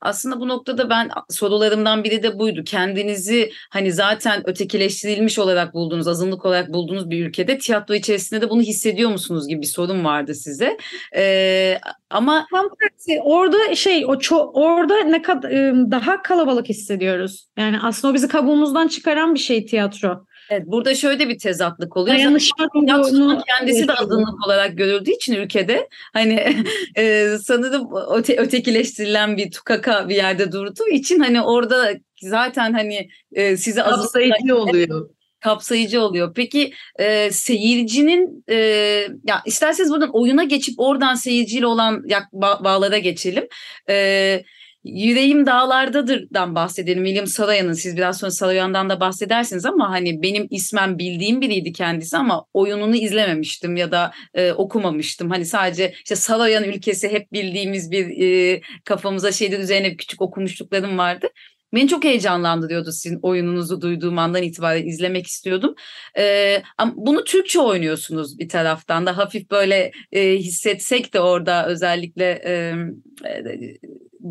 Aslında 0.00 0.40
bu 0.40 0.48
noktada 0.48 0.90
ben 0.90 1.10
sorularımdan 1.30 2.04
biri 2.04 2.22
de 2.22 2.38
buydu. 2.38 2.64
Kendinizi 2.64 3.52
hani 3.70 3.92
zaten 3.92 4.42
ötekileştirilmiş 4.48 5.38
olarak 5.38 5.74
bulduğunuz, 5.74 6.08
azınlık 6.08 6.44
olarak 6.46 6.72
bulduğunuz 6.72 7.10
bir 7.10 7.26
ülkede 7.26 7.58
tiyatro 7.58 7.94
içerisinde 7.94 8.40
de 8.40 8.50
bunu 8.50 8.62
hissediyor 8.62 9.10
musunuz 9.10 9.48
gibi 9.48 9.62
bir 9.62 9.66
sorun 9.66 10.04
vardı 10.04 10.34
size. 10.34 10.76
Ee, 11.16 11.78
ama 12.10 12.46
Tam 12.50 12.68
tersi 12.80 13.20
orada 13.22 13.74
şey 13.74 14.04
o 14.06 14.14
ço- 14.14 14.50
orada 14.52 15.00
ne 15.00 15.22
kadar 15.22 15.52
daha 15.90 16.22
kalabalık 16.22 16.68
hissediyoruz. 16.68 17.48
Yani 17.58 17.78
aslında 17.82 18.12
o 18.12 18.14
bizi 18.14 18.28
kabuğumuzdan 18.28 18.88
çıkaran 18.88 19.34
bir 19.34 19.40
şey 19.40 19.66
tiyatro. 19.66 20.26
Evet, 20.50 20.62
burada 20.66 20.94
şöyle 20.94 21.28
bir 21.28 21.38
tezatlık 21.38 21.96
oluyor. 21.96 22.16
Dayanışma 22.16 22.68
ruhunu 22.74 23.42
kendisi 23.46 23.88
de 23.88 23.94
azınlık 23.94 24.46
olarak 24.46 24.78
görüldüğü 24.78 25.10
için 25.10 25.34
ülkede 25.34 25.88
hani 26.12 26.56
e, 26.96 27.36
sanırım 27.44 27.88
öte, 28.10 28.36
ötekileştirilen 28.36 29.36
bir 29.36 29.50
tukaka 29.50 30.08
bir 30.08 30.16
yerde 30.16 30.52
durduğu 30.52 30.88
için 30.88 31.20
hani 31.20 31.42
orada 31.42 31.90
zaten 32.22 32.72
hani 32.72 33.08
e, 33.32 33.52
azınlık 33.52 33.84
Kapsayıcı 33.84 34.56
oluyor. 34.56 35.10
kapsayıcı 35.40 36.00
oluyor. 36.00 36.34
Peki 36.34 36.72
e, 36.98 37.30
seyircinin 37.30 38.44
e, 38.48 38.56
ya 39.24 39.42
isterseniz 39.46 39.90
buradan 39.90 40.10
oyuna 40.12 40.44
geçip 40.44 40.74
oradan 40.78 41.14
seyirciyle 41.14 41.66
olan 41.66 42.04
bağlara 42.42 42.98
geçelim. 42.98 43.48
E, 43.88 44.44
Yüreğim 44.84 45.46
Dağlardadır'dan 45.46 46.54
bahsedelim. 46.54 47.04
William 47.04 47.26
Saroyan'ın 47.26 47.72
siz 47.72 47.96
biraz 47.96 48.18
sonra 48.18 48.30
Saroyan'dan 48.30 48.90
da 48.90 49.00
bahsedersiniz 49.00 49.66
ama 49.66 49.90
hani 49.90 50.22
benim 50.22 50.46
ismem 50.50 50.98
bildiğim 50.98 51.40
biriydi 51.40 51.72
kendisi 51.72 52.16
ama 52.16 52.44
oyununu 52.52 52.96
izlememiştim 52.96 53.76
ya 53.76 53.92
da 53.92 54.12
e, 54.34 54.52
okumamıştım. 54.52 55.30
Hani 55.30 55.44
sadece 55.44 55.94
işte 55.96 56.16
Saroyan 56.16 56.64
ülkesi 56.64 57.08
hep 57.08 57.32
bildiğimiz 57.32 57.90
bir 57.90 58.22
e, 58.22 58.60
kafamıza 58.84 59.32
şeyler 59.32 59.58
üzerine 59.58 59.96
küçük 59.96 60.22
okumuşluklarım 60.22 60.98
vardı. 60.98 61.28
Beni 61.74 61.88
çok 61.88 62.04
heyecanlandırıyordu 62.04 62.92
sizin 62.92 63.18
oyununuzu 63.22 63.80
duyduğum 63.80 64.18
andan 64.18 64.42
itibaren 64.42 64.86
izlemek 64.86 65.26
istiyordum. 65.26 65.74
Ee, 66.18 66.62
ama 66.78 66.92
bunu 66.96 67.24
Türkçe 67.24 67.60
oynuyorsunuz 67.60 68.38
bir 68.38 68.48
taraftan 68.48 69.06
da 69.06 69.16
hafif 69.16 69.50
böyle 69.50 69.92
e, 70.12 70.36
hissetsek 70.36 71.14
de 71.14 71.20
orada 71.20 71.66
özellikle 71.66 72.42
e, 72.44 72.74
e, 73.28 73.44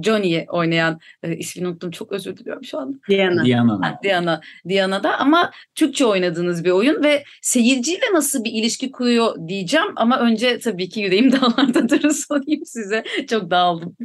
Johnny'yi 0.01 0.45
oynayan 0.49 0.99
e, 1.23 1.37
ismini 1.37 1.67
unuttum 1.67 1.91
çok 1.91 2.11
özür 2.11 2.37
diliyorum 2.37 2.63
şu 2.63 2.79
anda. 2.79 2.97
Diana. 3.09 3.45
Diana. 3.45 3.87
Ha, 3.87 3.99
Diana, 4.03 4.41
Diana'da 4.69 5.19
ama 5.19 5.51
Türkçe 5.75 6.05
oynadığınız 6.05 6.63
bir 6.63 6.71
oyun 6.71 7.03
ve 7.03 7.23
seyirciyle 7.41 8.05
nasıl 8.13 8.43
bir 8.43 8.51
ilişki 8.51 8.91
kuruyor 8.91 9.47
diyeceğim 9.47 9.87
ama 9.95 10.19
önce 10.19 10.59
tabii 10.59 10.89
ki 10.89 10.99
yüreğim 11.01 11.31
dağlardadır 11.41 12.09
sorayım 12.09 12.65
size 12.65 13.03
çok 13.29 13.51
dağıldım. 13.51 13.97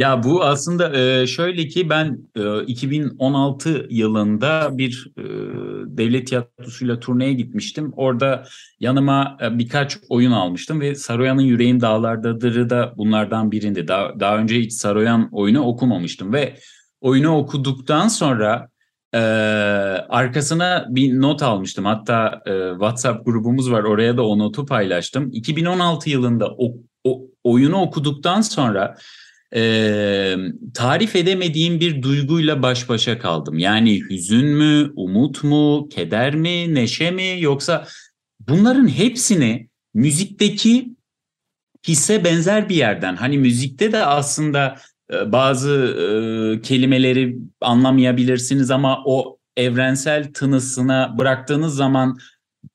Ya 0.00 0.22
bu 0.22 0.44
aslında 0.44 0.98
e, 0.98 1.26
şöyle 1.26 1.68
ki 1.68 1.90
ben 1.90 2.18
e, 2.36 2.64
2016 2.64 3.86
yılında 3.90 4.68
bir 4.78 5.12
e, 5.18 5.22
devlet 5.96 6.26
tiyatrosuyla 6.26 7.00
turneye 7.00 7.32
gitmiştim. 7.32 7.92
Orada 7.96 8.44
yanıma 8.80 9.36
e, 9.42 9.58
birkaç 9.58 9.98
oyun 10.08 10.32
almıştım 10.32 10.80
ve 10.80 10.94
Saroyan'ın 10.94 11.42
Yüreğim 11.42 11.80
Dağlardadır'ı 11.80 12.70
da 12.70 12.92
bunlardan 12.96 13.52
birindi. 13.52 13.88
Daha, 13.88 14.20
daha 14.20 14.36
önce 14.36 14.60
hiç 14.60 14.72
Saroyan 14.72 15.28
oyunu 15.32 15.60
okumamıştım 15.60 16.32
ve 16.32 16.56
oyunu 17.00 17.36
okuduktan 17.36 18.08
sonra 18.08 18.68
e, 19.14 19.18
arkasına 20.08 20.86
bir 20.88 21.20
not 21.20 21.42
almıştım. 21.42 21.84
Hatta 21.84 22.42
e, 22.46 22.70
WhatsApp 22.70 23.24
grubumuz 23.24 23.72
var 23.72 23.82
oraya 23.82 24.16
da 24.16 24.26
o 24.26 24.38
notu 24.38 24.66
paylaştım. 24.66 25.30
2016 25.32 26.10
yılında 26.10 26.50
o, 26.58 26.74
o 27.04 27.22
oyunu 27.44 27.76
okuduktan 27.76 28.40
sonra 28.40 28.96
e, 29.54 30.36
tarif 30.74 31.16
edemediğim 31.16 31.80
bir 31.80 32.02
duyguyla 32.02 32.62
baş 32.62 32.88
başa 32.88 33.18
kaldım. 33.18 33.58
Yani 33.58 34.00
hüzün 34.10 34.46
mü, 34.46 34.92
umut 34.96 35.44
mu, 35.44 35.88
keder 35.88 36.34
mi, 36.34 36.74
neşe 36.74 37.10
mi 37.10 37.36
yoksa 37.40 37.86
bunların 38.48 38.88
hepsini 38.88 39.68
müzikteki 39.94 40.94
hisse 41.88 42.24
benzer 42.24 42.68
bir 42.68 42.76
yerden. 42.76 43.16
Hani 43.16 43.38
müzikte 43.38 43.92
de 43.92 44.04
aslında 44.04 44.76
bazı 45.26 45.70
e, 45.70 46.60
kelimeleri 46.60 47.36
anlamayabilirsiniz 47.60 48.70
ama 48.70 49.02
o 49.04 49.38
evrensel 49.56 50.32
tınısına 50.32 51.18
bıraktığınız 51.18 51.74
zaman 51.74 52.18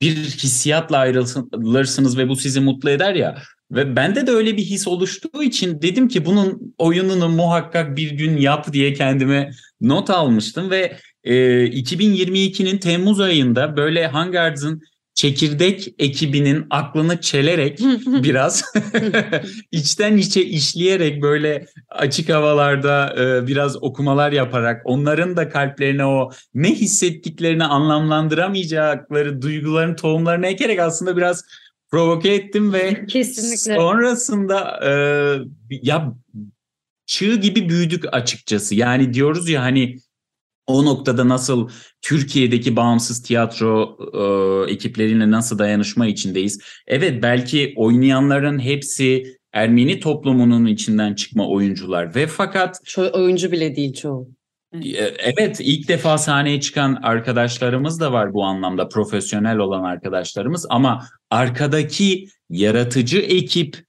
bir 0.02 0.16
hissiyatla 0.16 0.98
ayrılırsınız 0.98 2.18
ve 2.18 2.30
bu 2.30 2.36
sizi 2.36 2.60
mutlu 2.60 2.90
eder 2.90 3.16
ya. 3.16 3.38
Ve 3.76 3.96
bende 3.96 4.28
de 4.28 4.32
öyle 4.32 4.58
bir 4.58 4.64
his 4.64 4.88
oluştuğu 4.88 5.44
için 5.44 5.82
dedim 5.82 6.08
ki 6.08 6.26
bunun 6.26 6.76
oyununu 6.78 7.30
muhakkak 7.30 7.98
bir 7.98 8.12
gün 8.12 8.38
yap 8.38 8.74
diye 8.74 8.94
kendime 8.94 9.52
not 9.82 10.10
almıştım. 10.10 10.72
Ve 10.72 10.98
e, 11.24 11.34
2022'nin 11.66 12.78
Temmuz 12.78 13.20
ayında 13.20 13.78
böyle 13.78 14.08
Hangards'ın 14.08 14.82
çekirdek 15.14 15.96
ekibinin 16.00 16.66
aklını 16.70 17.22
çelerek 17.22 17.80
biraz 18.06 18.64
içten 19.72 20.18
içe 20.18 20.46
işleyerek 20.46 21.22
böyle 21.22 21.66
açık 21.90 22.30
havalarda 22.30 23.16
e, 23.20 23.48
biraz 23.48 23.84
okumalar 23.84 24.32
yaparak 24.32 24.82
onların 24.86 25.38
da 25.38 25.50
kalplerine 25.50 26.06
o 26.06 26.32
ne 26.54 26.70
hissettiklerini 26.70 27.64
anlamlandıramayacakları 27.64 29.42
duyguların 29.42 29.96
tohumlarını 29.96 30.48
ekerek 30.48 30.80
aslında 30.80 31.18
biraz 31.18 31.44
provoke 31.92 32.34
ettim 32.34 32.74
ve 32.74 33.06
Kesinlikle. 33.06 33.76
sonrasında 33.76 34.80
e, 34.86 34.92
ya 35.70 36.16
çığ 37.06 37.36
gibi 37.36 37.70
büyüdük 37.70 38.14
açıkçası. 38.14 38.76
Yani 38.76 39.14
diyoruz 39.14 39.50
ya 39.50 39.62
hani 39.62 39.98
o 40.68 40.86
noktada 40.86 41.30
nasıl 41.30 41.70
Türkiye'deki 42.02 42.76
bağımsız 42.76 43.22
tiyatro 43.22 43.98
e, 44.68 44.72
ekipleriyle 44.72 45.32
nasıl 45.32 45.60
dayanışma 45.60 46.08
içindeyiz. 46.08 46.60
Evet 46.88 47.24
belki 47.24 47.74
oynayanların 47.76 48.60
hepsi 48.60 49.36
Ermeni 49.56 50.00
toplumunun 50.00 50.66
içinden 50.66 51.14
çıkma 51.14 51.50
oyuncular 51.50 52.16
ve 52.16 52.28
fakat 52.28 52.86
Çoğu 52.86 53.10
oyuncu 53.14 53.52
bile 53.52 53.76
değil 53.76 53.94
çoğu. 53.94 54.30
E, 54.82 55.16
evet 55.20 55.58
ilk 55.60 55.88
defa 55.88 56.18
sahneye 56.18 56.62
çıkan 56.62 57.00
arkadaşlarımız 57.04 58.00
da 58.00 58.12
var 58.14 58.34
bu 58.34 58.44
anlamda 58.44 58.90
profesyonel 58.90 59.58
olan 59.58 59.84
arkadaşlarımız 59.84 60.66
ama 60.70 61.06
arkadaki 61.30 62.28
yaratıcı 62.50 63.18
ekip 63.18 63.86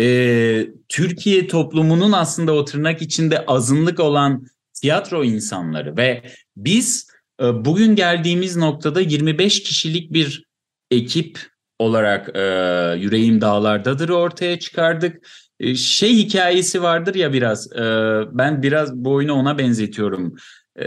e, 0.00 0.66
Türkiye 0.88 1.46
toplumunun 1.46 2.12
aslında 2.12 2.52
o 2.52 2.64
tırnak 2.64 3.02
içinde 3.02 3.46
azınlık 3.46 4.00
olan 4.00 4.46
tiyatro 4.80 5.24
insanları 5.24 5.96
ve 5.96 6.22
biz 6.56 7.08
e, 7.42 7.64
bugün 7.64 7.96
geldiğimiz 7.96 8.56
noktada 8.56 9.00
25 9.00 9.62
kişilik 9.62 10.12
bir 10.12 10.44
ekip 10.90 11.38
olarak 11.78 12.36
e, 12.36 12.40
Yüreğim 12.98 13.40
Dağlardadır 13.40 14.08
ortaya 14.08 14.58
çıkardık. 14.58 15.28
E, 15.60 15.74
şey 15.74 16.16
hikayesi 16.16 16.82
vardır 16.82 17.14
ya 17.14 17.32
biraz 17.32 17.72
e, 17.72 17.82
ben 18.32 18.62
biraz 18.62 18.94
bu 18.94 19.12
oyunu 19.12 19.32
ona 19.32 19.58
benzetiyorum. 19.58 20.36
E, 20.78 20.86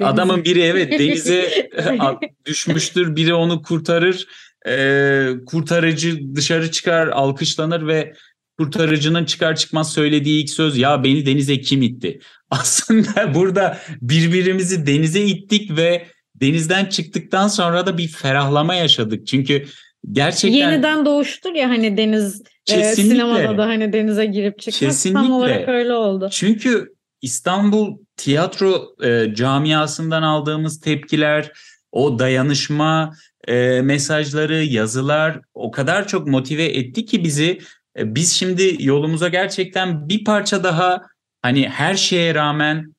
adamın 0.00 0.44
biri 0.44 0.60
evet 0.60 0.92
denize 0.98 1.70
düşmüştür 2.46 3.16
biri 3.16 3.34
onu 3.34 3.62
kurtarır 3.62 4.26
e, 4.68 5.30
kurtarıcı 5.46 6.34
dışarı 6.34 6.70
çıkar 6.70 7.08
alkışlanır 7.08 7.86
ve 7.86 8.14
kurtarıcının 8.58 9.24
çıkar 9.24 9.56
çıkmaz 9.56 9.92
söylediği 9.92 10.42
ilk 10.42 10.50
söz 10.50 10.78
ya 10.78 11.04
beni 11.04 11.26
denize 11.26 11.60
kim 11.60 11.82
itti? 11.82 12.20
Aslında 12.50 13.34
burada 13.34 13.78
birbirimizi 14.00 14.86
denize 14.86 15.22
ittik 15.22 15.76
ve 15.76 16.06
denizden 16.34 16.84
çıktıktan 16.84 17.48
sonra 17.48 17.86
da 17.86 17.98
bir 17.98 18.08
ferahlama 18.08 18.74
yaşadık. 18.74 19.26
Çünkü 19.26 19.64
gerçekten 20.12 20.58
Yeniden 20.58 21.06
doğuştur 21.06 21.54
ya 21.54 21.68
hani 21.68 21.96
deniz 21.96 22.42
e, 22.70 22.74
Kesinlikle. 22.74 23.14
sinemada 23.14 23.58
da 23.58 23.66
hani 23.66 23.92
denize 23.92 24.26
girip 24.26 24.58
çıkmak 24.58 24.80
Kesinlikle. 24.80 25.20
tam 25.20 25.32
olarak 25.32 25.68
öyle 25.68 25.92
oldu. 25.92 26.28
Çünkü 26.32 26.94
İstanbul 27.22 27.98
tiyatro 28.16 28.94
e, 29.04 29.34
camiasından 29.34 30.22
aldığımız 30.22 30.80
tepkiler, 30.80 31.52
o 31.92 32.18
dayanışma 32.18 33.12
e, 33.48 33.80
mesajları, 33.80 34.64
yazılar 34.64 35.40
o 35.54 35.70
kadar 35.70 36.08
çok 36.08 36.28
motive 36.28 36.64
etti 36.64 37.04
ki 37.04 37.24
bizi. 37.24 37.58
E, 37.98 38.14
biz 38.14 38.32
şimdi 38.32 38.76
yolumuza 38.78 39.28
gerçekten 39.28 40.08
bir 40.08 40.24
parça 40.24 40.64
daha 40.64 41.02
hani 41.42 41.68
her 41.68 41.94
şeye 41.94 42.34
rağmen 42.34 42.94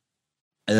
e, 0.69 0.75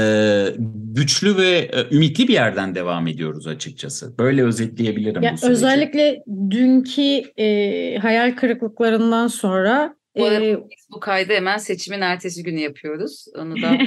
güçlü 0.93 1.37
ve 1.37 1.49
e, 1.57 1.95
ümitli 1.95 2.27
bir 2.27 2.33
yerden 2.33 2.75
devam 2.75 3.07
ediyoruz 3.07 3.47
açıkçası. 3.47 4.17
Böyle 4.17 4.43
özetleyebilirim 4.43 5.21
Ya 5.21 5.33
bu 5.33 5.37
süreci. 5.37 5.51
özellikle 5.53 6.23
dünkü 6.49 7.21
e, 7.37 7.97
hayal 7.97 8.35
kırıklıklarından 8.35 9.27
sonra 9.27 9.95
Bu 10.17 10.25
arada 10.25 10.45
e, 10.45 10.57
biz 10.57 10.87
bu 10.91 10.99
kaydı 10.99 11.33
hemen 11.33 11.57
seçimin 11.57 12.01
ertesi 12.01 12.43
günü 12.43 12.59
yapıyoruz. 12.59 13.25
Onu 13.37 13.61
da 13.61 13.67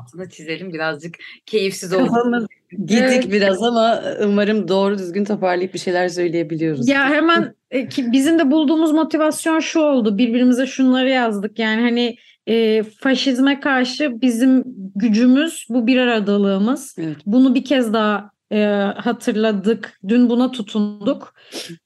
altına 0.00 0.30
çizelim. 0.30 0.72
Birazcık 0.72 1.14
keyifsiz 1.46 1.92
oldu. 1.92 2.46
Gidik 2.70 2.98
Evet. 3.00 3.32
biraz 3.32 3.62
ama 3.62 4.02
umarım 4.24 4.68
doğru 4.68 4.98
düzgün 4.98 5.24
toparlayıp 5.24 5.74
bir 5.74 5.78
şeyler 5.78 6.08
söyleyebiliyoruz. 6.08 6.88
Ya 6.88 7.08
hemen 7.08 7.54
e, 7.74 7.88
bizim 8.12 8.38
de 8.38 8.50
bulduğumuz 8.50 8.92
motivasyon 8.92 9.60
şu 9.60 9.80
oldu. 9.80 10.18
Birbirimize 10.18 10.66
şunları 10.66 11.08
yazdık. 11.08 11.58
Yani 11.58 11.80
hani 11.80 12.16
e, 12.46 12.82
faşizme 12.82 13.60
karşı 13.60 14.20
bizim 14.20 14.64
gücümüz 14.94 15.66
bu 15.68 15.86
bir 15.86 15.98
aradalığımız. 15.98 16.96
Evet. 16.98 17.16
Bunu 17.26 17.54
bir 17.54 17.64
kez 17.64 17.92
daha 17.92 18.30
e, 18.52 18.64
hatırladık. 18.96 19.98
Dün 20.08 20.30
buna 20.30 20.50
tutunduk. 20.50 21.34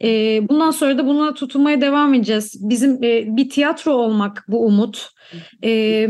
E, 0.02 0.08
bundan 0.48 0.70
sonra 0.70 0.98
da 0.98 1.06
buna 1.06 1.34
tutunmaya 1.34 1.80
devam 1.80 2.14
edeceğiz. 2.14 2.68
Bizim 2.68 3.04
e, 3.04 3.36
bir 3.36 3.50
tiyatro 3.50 3.92
olmak 3.92 4.44
bu 4.48 4.66
umut. 4.66 5.08
E, 5.64 6.08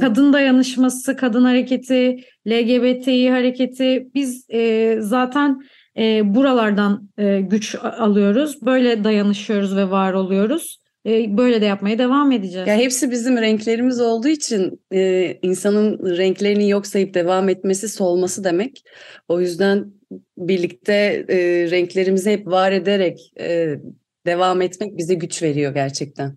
kadın 0.00 0.32
dayanışması, 0.32 1.16
kadın 1.16 1.44
hareketi, 1.44 2.16
LGBTİ 2.48 3.30
hareketi 3.30 4.08
biz 4.14 4.46
e, 4.50 4.96
zaten 5.00 5.62
e, 5.96 6.34
buralardan 6.34 7.08
e, 7.18 7.40
güç 7.40 7.74
alıyoruz. 7.82 8.62
Böyle 8.62 9.04
dayanışıyoruz 9.04 9.76
ve 9.76 9.90
var 9.90 10.12
oluyoruz. 10.12 10.83
E, 11.06 11.36
böyle 11.36 11.60
de 11.60 11.64
yapmaya 11.64 11.98
devam 11.98 12.32
edeceğiz. 12.32 12.68
Ya 12.68 12.76
hepsi 12.76 13.10
bizim 13.10 13.36
renklerimiz 13.36 14.00
olduğu 14.00 14.28
için 14.28 14.82
e, 14.92 15.32
insanın 15.42 16.16
renklerini 16.16 16.68
yok 16.68 16.86
sayıp 16.86 17.14
devam 17.14 17.48
etmesi 17.48 17.88
solması 17.88 18.44
demek. 18.44 18.82
O 19.28 19.40
yüzden 19.40 19.92
birlikte 20.38 21.24
e, 21.28 21.36
renklerimizi 21.70 22.30
hep 22.30 22.46
var 22.46 22.72
ederek 22.72 23.32
e, 23.40 23.74
devam 24.26 24.62
etmek 24.62 24.96
bize 24.96 25.14
güç 25.14 25.42
veriyor 25.42 25.74
gerçekten. 25.74 26.36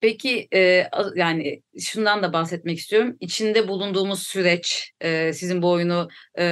Peki 0.00 0.48
e, 0.54 0.86
yani 1.14 1.62
şundan 1.80 2.22
da 2.22 2.32
bahsetmek 2.32 2.78
istiyorum. 2.78 3.16
İçinde 3.20 3.68
bulunduğumuz 3.68 4.22
süreç, 4.22 4.92
e, 5.00 5.32
sizin 5.32 5.62
bu 5.62 5.70
oyunu 5.70 6.08
e, 6.38 6.44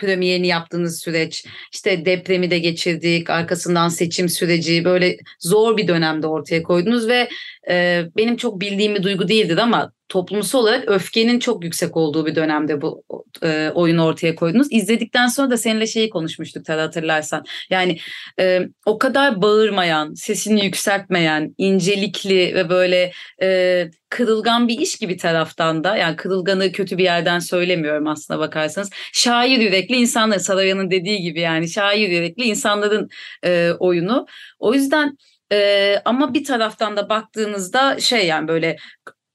premierini 0.00 0.46
yaptığınız 0.46 1.00
süreç, 1.00 1.46
işte 1.72 2.04
depremi 2.04 2.50
de 2.50 2.58
geçirdik, 2.58 3.30
arkasından 3.30 3.88
seçim 3.88 4.28
süreci 4.28 4.84
böyle 4.84 5.16
zor 5.40 5.76
bir 5.76 5.88
dönemde 5.88 6.26
ortaya 6.26 6.62
koydunuz 6.62 7.08
ve 7.08 7.28
e, 7.68 8.04
benim 8.16 8.36
çok 8.36 8.60
bildiğim 8.60 8.94
bir 8.94 9.02
duygu 9.02 9.28
değildi 9.28 9.62
ama 9.62 9.92
toplumsal 10.10 10.58
olarak 10.58 10.88
öfkenin 10.88 11.38
çok 11.38 11.64
yüksek 11.64 11.96
olduğu 11.96 12.26
bir 12.26 12.34
dönemde 12.34 12.82
bu 12.82 13.04
e, 13.42 13.70
oyunu 13.74 14.04
ortaya 14.04 14.34
koydunuz. 14.34 14.66
İzledikten 14.70 15.26
sonra 15.26 15.50
da 15.50 15.56
seninle 15.56 15.86
şeyi 15.86 16.10
konuşmuştuk 16.10 16.64
tabii 16.64 16.80
hatırlarsan. 16.80 17.44
Yani 17.70 17.98
e, 18.40 18.68
o 18.86 18.98
kadar 18.98 19.42
bağırmayan, 19.42 20.14
sesini 20.14 20.64
yükseltmeyen, 20.64 21.54
incelikli 21.58 22.54
ve 22.54 22.68
böyle 22.70 23.12
e, 23.42 23.90
kırılgan 24.08 24.68
bir 24.68 24.78
iş 24.78 24.96
gibi 24.96 25.16
taraftan 25.16 25.84
da 25.84 25.96
yani 25.96 26.16
kırılganı 26.16 26.72
kötü 26.72 26.98
bir 26.98 27.04
yerden 27.04 27.38
söylemiyorum 27.38 28.06
aslına 28.06 28.40
bakarsanız. 28.40 28.90
Şair 29.12 29.58
yürekli 29.58 29.96
insanlar 29.96 30.38
Saraya'nın 30.38 30.90
dediği 30.90 31.22
gibi 31.22 31.40
yani 31.40 31.68
şair 31.68 32.08
yürekli 32.08 32.44
insanların 32.44 33.08
e, 33.44 33.70
oyunu. 33.78 34.26
O 34.58 34.74
yüzden 34.74 35.16
e, 35.52 35.96
ama 36.04 36.34
bir 36.34 36.44
taraftan 36.44 36.96
da 36.96 37.08
baktığınızda 37.08 38.00
şey 38.00 38.26
yani 38.26 38.48
böyle 38.48 38.76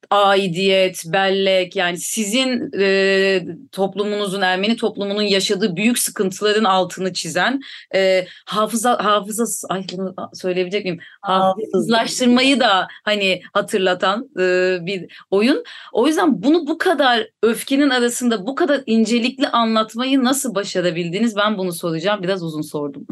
aidiyet, 0.10 1.04
bellek 1.06 1.76
yani 1.76 1.98
sizin 1.98 2.72
e, 2.80 3.46
toplumunuzun, 3.72 4.42
Ermeni 4.42 4.76
toplumunun 4.76 5.22
yaşadığı 5.22 5.76
büyük 5.76 6.00
sıkıntıların 6.00 6.64
altını 6.64 7.14
çizen 7.14 7.62
e, 7.96 8.28
hafıza 8.46 9.06
hafıza 9.06 9.46
ay 9.70 9.86
bunu 9.92 10.16
söyleyebilecek 10.34 10.86
miyim? 10.86 11.00
Hafızlaştırmayı 11.22 12.60
da 12.60 12.88
hani 13.04 13.42
hatırlatan 13.54 14.30
e, 14.40 14.78
bir 14.86 15.26
oyun. 15.32 15.64
O 15.92 16.08
yüzden 16.08 16.44
bunu 16.44 16.68
bu 16.68 16.78
kadar 16.78 17.28
öfkenin 17.44 17.90
arasında 17.90 18.48
bu 18.48 18.56
kadar 18.56 18.84
incelikli 18.86 19.48
anlatmayı 19.48 20.24
nasıl 20.24 20.56
başarabildiniz? 20.56 21.36
Ben 21.36 21.58
bunu 21.58 21.74
soracağım. 21.74 22.24
Biraz 22.24 22.44
uzun 22.44 22.62
sordum. 22.62 23.08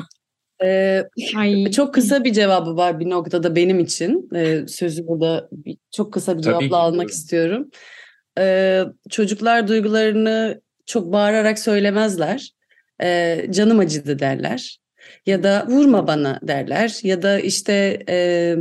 E, 0.63 1.03
Ay. 1.37 1.71
çok 1.71 1.93
kısa 1.93 2.23
bir 2.23 2.33
cevabı 2.33 2.75
var 2.77 2.99
bir 2.99 3.09
noktada 3.09 3.55
benim 3.55 3.79
için. 3.79 4.29
E, 4.35 4.67
sözü 4.67 5.07
burada 5.07 5.47
bir- 5.51 5.77
çok 5.91 6.13
kısa 6.13 6.37
bir 6.37 6.43
Tabii 6.43 6.51
cevapla 6.51 6.67
ki, 6.67 6.75
almak 6.75 7.09
istiyorum. 7.09 7.69
E, 8.39 8.81
çocuklar 9.09 9.67
duygularını 9.67 10.61
çok 10.85 11.11
bağırarak 11.13 11.59
söylemezler. 11.59 12.49
E, 13.03 13.39
canım 13.49 13.79
acıdı 13.79 14.19
derler. 14.19 14.77
Ya 15.25 15.43
da 15.43 15.65
vurma 15.67 16.07
bana 16.07 16.39
derler. 16.43 16.99
Ya 17.03 17.21
da 17.21 17.39
işte 17.39 17.99
e, 18.09 18.55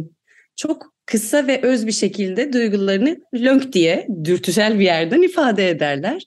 çok 0.56 0.92
kısa 1.06 1.46
ve 1.46 1.60
öz 1.62 1.86
bir 1.86 1.92
şekilde 1.92 2.52
duygularını 2.52 3.16
lönk 3.34 3.72
diye 3.72 4.06
dürtüsel 4.24 4.78
bir 4.78 4.84
yerden 4.84 5.22
ifade 5.22 5.70
ederler. 5.70 6.22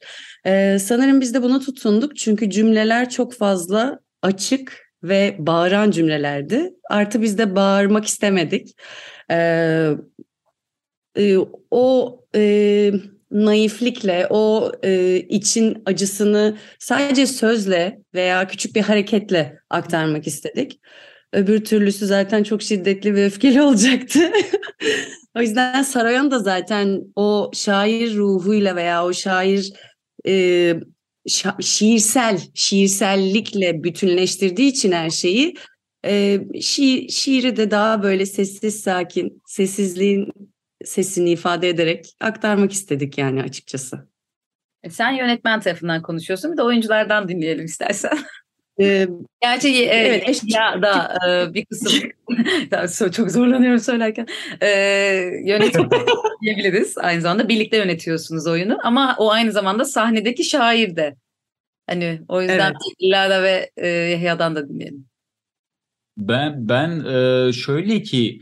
E, 0.45 0.77
sanırım 0.79 1.21
biz 1.21 1.33
de 1.33 1.43
buna 1.43 1.59
tutunduk. 1.59 2.17
Çünkü 2.17 2.49
cümleler 2.49 3.09
çok 3.09 3.33
fazla 3.33 3.99
açık 4.21 4.84
ve 5.09 5.35
bağıran 5.39 5.91
cümlelerdi. 5.91 6.73
Artı 6.89 7.21
biz 7.21 7.37
de 7.37 7.55
bağırmak 7.55 8.05
istemedik. 8.05 8.75
Ee, 9.31 9.91
e, 11.17 11.37
o 11.71 12.19
e, 12.35 12.91
naiflikle, 13.31 14.27
o 14.29 14.71
e, 14.83 15.17
için 15.17 15.83
acısını 15.85 16.57
sadece 16.79 17.27
sözle 17.27 18.01
veya 18.13 18.47
küçük 18.47 18.75
bir 18.75 18.81
hareketle 18.81 19.59
aktarmak 19.69 20.27
istedik. 20.27 20.79
Öbür 21.33 21.65
türlüsü 21.65 22.05
zaten 22.05 22.43
çok 22.43 22.61
şiddetli 22.61 23.15
ve 23.15 23.25
öfkeli 23.25 23.61
olacaktı. 23.61 24.19
o 25.37 25.41
yüzden 25.41 25.83
Sarayan 25.83 26.31
da 26.31 26.39
zaten 26.39 27.01
o 27.15 27.51
şair 27.53 28.15
ruhuyla 28.15 28.75
veya 28.75 29.05
o 29.05 29.13
şair 29.13 29.73
e, 30.27 30.75
şiirsel, 31.61 32.41
şiirsellikle 32.53 33.83
bütünleştirdiği 33.83 34.69
için 34.71 34.91
her 34.91 35.09
şeyi 35.09 35.55
E, 36.07 36.39
şiir, 36.61 37.09
şiiri 37.09 37.57
de 37.57 37.71
daha 37.71 38.03
böyle 38.03 38.25
sessiz 38.25 38.81
sakin, 38.81 39.41
sessizliğin 39.47 40.31
sesini 40.83 41.29
ifade 41.31 41.69
ederek 41.69 42.05
aktarmak 42.19 42.71
istedik 42.71 43.17
yani 43.17 43.43
açıkçası. 43.43 44.09
E, 44.83 44.89
Sen 44.89 45.11
yönetmen 45.11 45.59
tarafından 45.59 46.01
konuşuyorsun. 46.01 46.51
Bir 46.51 46.57
de 46.57 46.61
oyunculardan 46.63 47.27
dinleyelim 47.27 47.65
istersen. 47.65 48.17
Gerçi 49.41 49.85
e, 49.85 49.95
Evet, 49.95 50.29
eş- 50.29 50.41
ya 50.55 50.81
da 50.81 51.17
e, 51.27 51.53
bir 51.53 51.65
kısım 51.65 53.11
çok 53.11 53.31
zorlanıyorum 53.31 53.79
söylerken 53.79 54.27
e, 54.61 54.69
yönetmen 55.45 55.89
diyebiliriz. 56.41 56.97
Aynı 56.97 57.21
zamanda 57.21 57.49
birlikte 57.49 57.77
yönetiyorsunuz 57.77 58.47
oyunu 58.47 58.77
ama 58.83 59.15
o 59.19 59.31
aynı 59.31 59.51
zamanda 59.51 59.85
sahnedeki 59.85 60.43
şair 60.43 60.95
de. 60.95 61.15
Hani 61.89 62.21
o 62.27 62.41
yüzden 62.41 62.73
Lara 63.01 63.43
ve 63.43 63.71
e, 63.77 63.87
Yahya'dan 63.87 64.55
da 64.55 64.69
dinleyelim. 64.69 65.05
Ben 66.17 66.69
ben 66.69 67.05
e, 67.05 67.53
şöyle 67.53 68.01
ki 68.01 68.41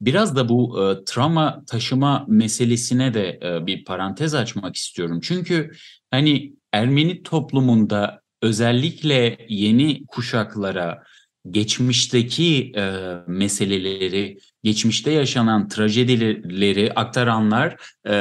biraz 0.00 0.36
da 0.36 0.48
bu 0.48 0.82
e, 0.82 1.04
travma 1.04 1.62
taşıma 1.66 2.24
meselesine 2.28 3.14
de 3.14 3.40
e, 3.42 3.66
bir 3.66 3.84
parantez 3.84 4.34
açmak 4.34 4.76
istiyorum. 4.76 5.20
Çünkü 5.22 5.70
hani 6.10 6.52
Ermeni 6.72 7.22
toplumunda 7.22 8.23
özellikle 8.44 9.38
yeni 9.48 10.06
kuşaklara 10.06 11.02
geçmişteki 11.50 12.72
e, 12.76 13.14
meseleleri, 13.26 14.38
geçmişte 14.62 15.10
yaşanan 15.10 15.68
trajedileri 15.68 16.92
aktaranlar 16.92 17.76
e, 18.08 18.14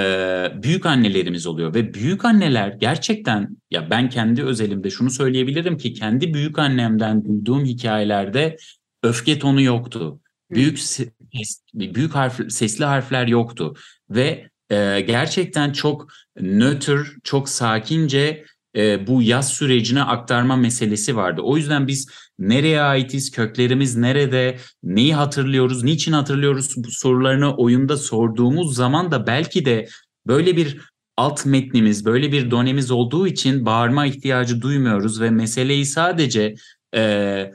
büyük 0.64 0.86
annelerimiz 0.86 1.48
oluyor. 1.48 1.74
Ve 1.74 1.94
büyük 1.94 2.26
anneler 2.26 2.68
gerçekten 2.68 3.58
ya 3.72 3.90
ben 3.90 4.10
kendi 4.10 4.44
özelimde 4.44 4.90
şunu 4.90 5.10
söyleyebilirim 5.10 5.78
ki 5.78 5.94
kendi 5.94 6.34
büyük 6.34 6.60
annemden 6.60 7.26
duyduğum 7.26 7.66
hikayelerde 7.66 8.58
öfke 9.04 9.40
tonu 9.40 9.62
yoktu. 9.62 10.20
Büyük 10.52 10.80
ses, 10.80 11.62
büyük 11.74 12.16
harf, 12.16 12.52
sesli 12.52 12.86
harfler 12.86 13.28
yoktu. 13.28 13.74
Ve 14.10 14.50
e, 14.70 15.02
gerçekten 15.02 15.72
çok 15.72 16.08
nötr, 16.40 17.00
çok 17.24 17.50
sakince 17.50 18.46
e, 18.76 19.08
bu 19.08 19.22
yaz 19.22 19.50
sürecine 19.50 20.04
aktarma 20.04 20.56
meselesi 20.56 21.16
vardı. 21.16 21.42
O 21.42 21.58
yüzden 21.58 21.88
biz 21.88 22.10
nereye 22.40 22.82
aitiz, 22.82 23.32
köklerimiz 23.32 23.96
nerede, 23.96 24.58
neyi 24.84 25.16
hatırlıyoruz, 25.16 25.84
niçin 25.84 26.12
hatırlıyoruz 26.12 26.74
bu 26.78 26.92
sorularını 26.92 27.56
oyunda 27.56 27.98
sorduğumuz 27.98 28.76
zaman 28.76 29.12
da 29.12 29.28
belki 29.28 29.66
de 29.66 29.88
böyle 30.28 30.58
bir 30.58 30.82
alt 31.18 31.46
metnimiz, 31.46 32.06
böyle 32.06 32.32
bir 32.32 32.52
donemiz 32.52 32.92
olduğu 32.92 33.28
için 33.28 33.66
bağırma 33.66 34.06
ihtiyacı 34.06 34.62
duymuyoruz 34.62 35.22
ve 35.22 35.30
meseleyi 35.30 35.86
sadece 35.86 36.56
e, 36.96 37.52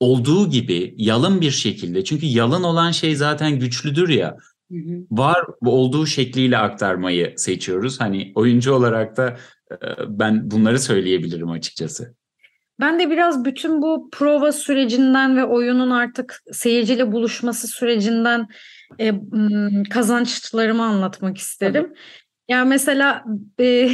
olduğu 0.00 0.50
gibi 0.50 0.94
yalın 0.98 1.40
bir 1.40 1.50
şekilde 1.50 2.04
çünkü 2.04 2.26
yalın 2.26 2.62
olan 2.62 2.90
şey 2.90 3.16
zaten 3.16 3.58
güçlüdür 3.58 4.08
ya 4.08 4.36
var 5.10 5.46
olduğu 5.60 6.06
şekliyle 6.06 6.58
aktarmayı 6.58 7.34
seçiyoruz. 7.36 8.00
Hani 8.00 8.32
oyuncu 8.34 8.72
olarak 8.72 9.16
da 9.16 9.36
ben 10.08 10.50
bunları 10.50 10.78
söyleyebilirim 10.78 11.50
açıkçası. 11.50 12.14
Ben 12.80 12.98
de 12.98 13.10
biraz 13.10 13.44
bütün 13.44 13.82
bu 13.82 14.08
prova 14.12 14.52
sürecinden 14.52 15.36
ve 15.36 15.44
oyunun 15.44 15.90
artık 15.90 16.42
seyirciyle 16.52 17.12
buluşması 17.12 17.68
sürecinden 17.68 18.48
e, 19.00 19.12
kazançlarımı 19.90 20.82
anlatmak 20.84 21.38
isterim. 21.38 21.94
Yani 22.48 22.68
mesela 22.68 23.24
e, 23.60 23.90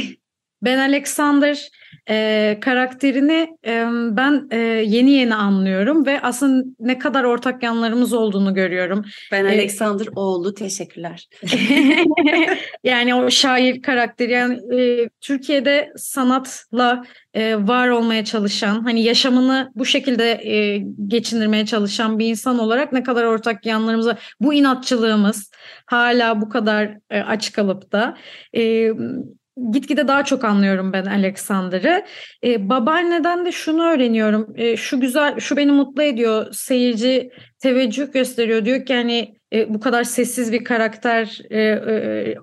Ben 0.61 0.77
Alexander 0.77 1.69
e, 2.09 2.57
karakterini 2.61 3.57
e, 3.65 3.85
ben 4.11 4.47
e, 4.51 4.57
yeni 4.85 5.11
yeni 5.11 5.35
anlıyorum 5.35 6.05
ve 6.05 6.21
aslında 6.21 6.65
ne 6.79 6.99
kadar 6.99 7.23
ortak 7.23 7.63
yanlarımız 7.63 8.13
olduğunu 8.13 8.53
görüyorum. 8.53 9.05
ben 9.31 9.45
Evet. 9.45 9.59
Alexander 9.59 10.07
Oğlu 10.15 10.53
teşekkürler. 10.53 11.27
yani 12.83 13.15
o 13.15 13.31
şair 13.31 13.81
karakteri 13.81 14.31
yani 14.31 14.81
e, 14.81 15.09
Türkiye'de 15.21 15.93
sanatla 15.95 17.03
e, 17.33 17.55
var 17.55 17.89
olmaya 17.89 18.25
çalışan 18.25 18.83
hani 18.83 19.03
yaşamını 19.03 19.71
bu 19.75 19.85
şekilde 19.85 20.31
e, 20.31 20.77
geçindirmeye 21.07 21.65
çalışan 21.65 22.19
bir 22.19 22.25
insan 22.25 22.59
olarak 22.59 22.93
ne 22.93 23.03
kadar 23.03 23.23
ortak 23.23 23.65
yanlarımız 23.65 24.07
var. 24.07 24.35
Bu 24.39 24.53
inatçılığımız 24.53 25.51
hala 25.85 26.41
bu 26.41 26.49
kadar 26.49 26.97
e, 27.09 27.21
aç 27.21 27.51
kalıp 27.51 27.91
da 27.91 28.17
e, 28.55 28.91
gitgide 29.71 30.07
daha 30.07 30.25
çok 30.25 30.43
anlıyorum 30.43 30.93
ben 30.93 31.05
Alexander'ı. 31.05 32.05
E, 32.43 32.69
babaanneden 32.69 33.45
de 33.45 33.51
şunu 33.51 33.83
öğreniyorum. 33.83 34.53
E, 34.55 34.77
şu 34.77 34.99
güzel, 34.99 35.39
şu 35.39 35.57
beni 35.57 35.71
mutlu 35.71 36.03
ediyor. 36.03 36.47
Seyirci 36.51 37.31
teveccüh 37.59 38.13
gösteriyor. 38.13 38.65
Diyor 38.65 38.85
ki 38.85 38.93
hani 38.93 39.35
e, 39.53 39.73
bu 39.73 39.79
kadar 39.79 40.03
sessiz 40.03 40.51
bir 40.51 40.63
karakter 40.63 41.39
e, 41.49 41.59
e, 41.61 42.35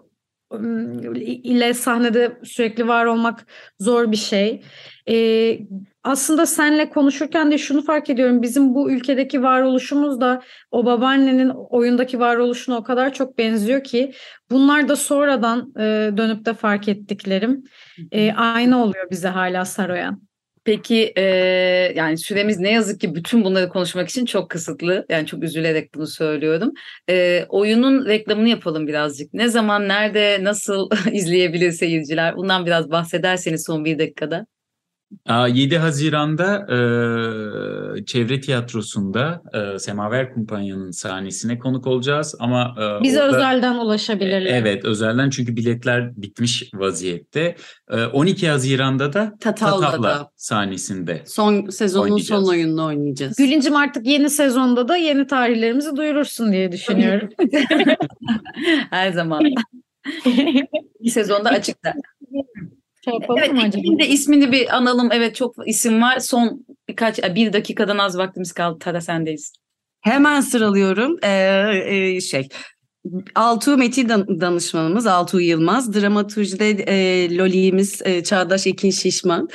ile 1.25 1.75
sahnede 1.75 2.39
sürekli 2.45 2.89
var 2.89 3.05
olmak 3.05 3.47
zor 3.81 4.13
bir 4.13 4.17
şey. 4.17 4.63
E, 5.09 5.59
aslında 6.05 6.47
senle 6.47 6.91
konuşurken 6.91 7.51
de 7.51 7.59
şunu 7.59 7.83
fark 7.83 8.11
ediyorum. 8.11 8.43
Bizim 8.43 8.75
bu 8.75 8.91
ülkedeki 8.91 9.43
varoluşumuz 9.43 10.21
da 10.21 10.43
o 10.71 10.87
babaannenin 10.87 11.49
oyundaki 11.49 12.21
varoluşuna 12.21 12.77
o 12.77 12.83
kadar 12.83 13.13
çok 13.15 13.39
benziyor 13.39 13.85
ki 13.85 14.13
bunlar 14.51 14.89
da 14.89 14.97
sonradan 14.97 15.73
e, 15.79 16.17
dönüp 16.17 16.45
de 16.45 16.55
fark 16.55 16.89
ettiklerim. 16.89 17.65
E, 18.13 18.33
aynı 18.33 18.83
oluyor 18.83 19.11
bize 19.11 19.29
hala 19.29 19.65
Saroyan. 19.65 20.27
Peki 20.65 21.13
e, 21.17 21.23
yani 21.97 22.19
süremiz 22.19 22.59
ne 22.59 22.73
yazık 22.73 23.01
ki 23.01 23.15
bütün 23.15 23.45
bunları 23.45 23.69
konuşmak 23.69 24.09
için 24.09 24.25
çok 24.25 24.51
kısıtlı. 24.51 25.07
Yani 25.09 25.27
çok 25.27 25.43
üzülerek 25.43 25.95
bunu 25.95 26.07
söylüyorum. 26.07 26.73
E, 27.11 27.45
oyunun 27.49 28.07
reklamını 28.07 28.49
yapalım 28.49 28.87
birazcık. 28.87 29.35
Ne 29.35 29.49
zaman, 29.49 29.89
nerede, 29.89 30.39
nasıl 30.45 30.91
izleyebilir 31.13 31.73
seyirciler? 31.73 32.37
Bundan 32.37 32.67
biraz 32.67 32.91
bahsederseniz 32.91 33.65
son 33.67 33.85
bir 33.85 33.99
dakikada. 33.99 34.47
Aa, 35.27 35.49
7 35.49 35.79
Haziran'da 35.79 36.57
e, 36.59 38.05
Çevre 38.05 38.41
Tiyatrosu'nda 38.41 39.43
e, 39.75 39.79
Semaver 39.79 40.35
Kumpanya'nın 40.35 40.91
sahnesine 40.91 41.59
konuk 41.59 41.87
olacağız 41.87 42.35
ama 42.39 42.75
e, 42.79 43.03
Bize 43.03 43.23
orada- 43.23 43.37
özelden 43.37 43.75
ulaşabilirler. 43.75 44.61
Evet, 44.61 44.85
özelden 44.85 45.31
çünkü 45.31 45.57
biletler 45.57 46.17
bitmiş 46.17 46.71
vaziyette. 46.75 47.57
E, 47.91 48.05
12 48.05 48.49
Haziran'da 48.49 49.13
da 49.13 49.33
Tatavla'da. 49.41 49.91
Tatavla 49.91 50.31
sahnesinde. 50.37 51.23
Son 51.27 51.67
sezonun 51.69 52.17
son 52.19 52.45
oyununu 52.45 52.85
oynayacağız. 52.87 53.37
Gülüncüm 53.37 53.77
artık 53.77 54.07
yeni 54.07 54.31
sezonda 54.31 54.89
da 54.89 54.97
yeni 54.97 55.27
tarihlerimizi 55.27 55.97
duyurursun 55.97 56.53
diye 56.53 56.73
düşünüyorum. 56.73 57.29
Her 58.91 59.13
zaman. 59.13 59.43
Bir 61.01 61.11
sezonda 61.11 61.51
açıkta. 61.51 61.95
Şey 63.07 63.15
yapalım 63.21 63.41
Evet, 63.41 63.53
mı 63.53 63.63
acaba? 63.63 63.99
de 63.99 64.09
ismini 64.09 64.53
bir 64.53 64.77
analım. 64.77 65.09
Evet 65.13 65.35
çok 65.35 65.55
isim 65.67 66.03
var. 66.03 66.19
Son 66.19 66.67
birkaç, 66.89 67.19
bir 67.19 67.53
dakikadan 67.53 67.99
az 67.99 68.19
vaktimiz 68.19 68.53
kaldı. 68.53 68.79
Tara 68.79 69.01
sendeyiz. 69.01 69.53
Hemen 70.01 70.41
sıralıyorum. 70.41 71.17
Ee, 71.23 71.71
e, 71.87 72.21
şey 72.21 72.49
Altuğ 73.35 73.77
Metin 73.77 74.09
dan- 74.09 74.41
danışmanımız 74.41 75.07
Altuğ 75.07 75.41
Yılmaz. 75.41 75.95
Dramaturjide 75.95 76.71
e, 76.71 77.37
Loli'miz 77.37 78.03
e, 78.05 78.25
Çağdaş 78.25 78.67
Ekin 78.67 78.91
Şişman. 78.91 79.49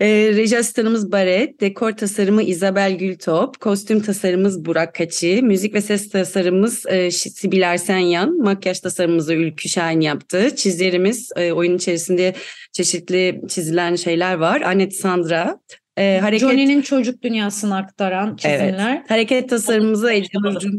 E, 0.00 0.06
reji 0.08 0.58
asistanımız 0.58 1.12
Baret. 1.12 1.60
Dekor 1.60 1.92
tasarımı 1.92 2.42
İzabel 2.42 2.98
Gültop. 2.98 3.60
Kostüm 3.60 4.00
tasarımımız 4.00 4.64
Burak 4.64 4.94
Kaçı. 4.94 5.40
Müzik 5.42 5.74
ve 5.74 5.80
ses 5.80 6.10
tasarımımız 6.10 6.86
e, 6.86 7.10
Sibel 7.10 7.62
Ersenyan. 7.62 8.36
Makyaj 8.38 8.80
tasarımımızı 8.80 9.34
Ülkü 9.34 9.68
Şahin 9.68 10.00
yaptı. 10.00 10.56
Çizlerimiz 10.56 11.30
e, 11.36 11.52
oyun 11.52 11.76
içerisinde 11.76 12.34
çeşitli 12.72 13.40
çizilen 13.48 13.94
şeyler 13.96 14.34
var. 14.34 14.60
Anet 14.60 14.96
Sandra. 14.96 15.60
E, 15.98 16.18
hareket 16.22 16.48
Johnny'nin 16.48 16.82
çocuk 16.82 17.22
dünyasını 17.22 17.76
aktaran 17.76 18.36
çizimler. 18.36 19.02
hareket 19.08 19.48
tasarımımızı 19.50 20.12
Ece 20.12 20.28
Evet, 20.46 20.72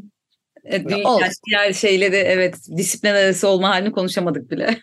dünya- 0.71 1.07
Olsun. 1.07 1.27
diğer 1.47 1.73
şeyleri 1.73 2.15
evet 2.15 2.55
disiplin 2.77 3.09
arası 3.09 3.47
olma 3.47 3.69
halini 3.69 3.91
konuşamadık 3.91 4.51
bile. 4.51 4.77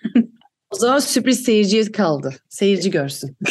O 0.70 0.76
zaman 0.76 0.98
sürpriz 0.98 1.42
seyirciye 1.44 1.92
kaldı. 1.92 2.34
Seyirci 2.48 2.90
görsün. 2.90 3.36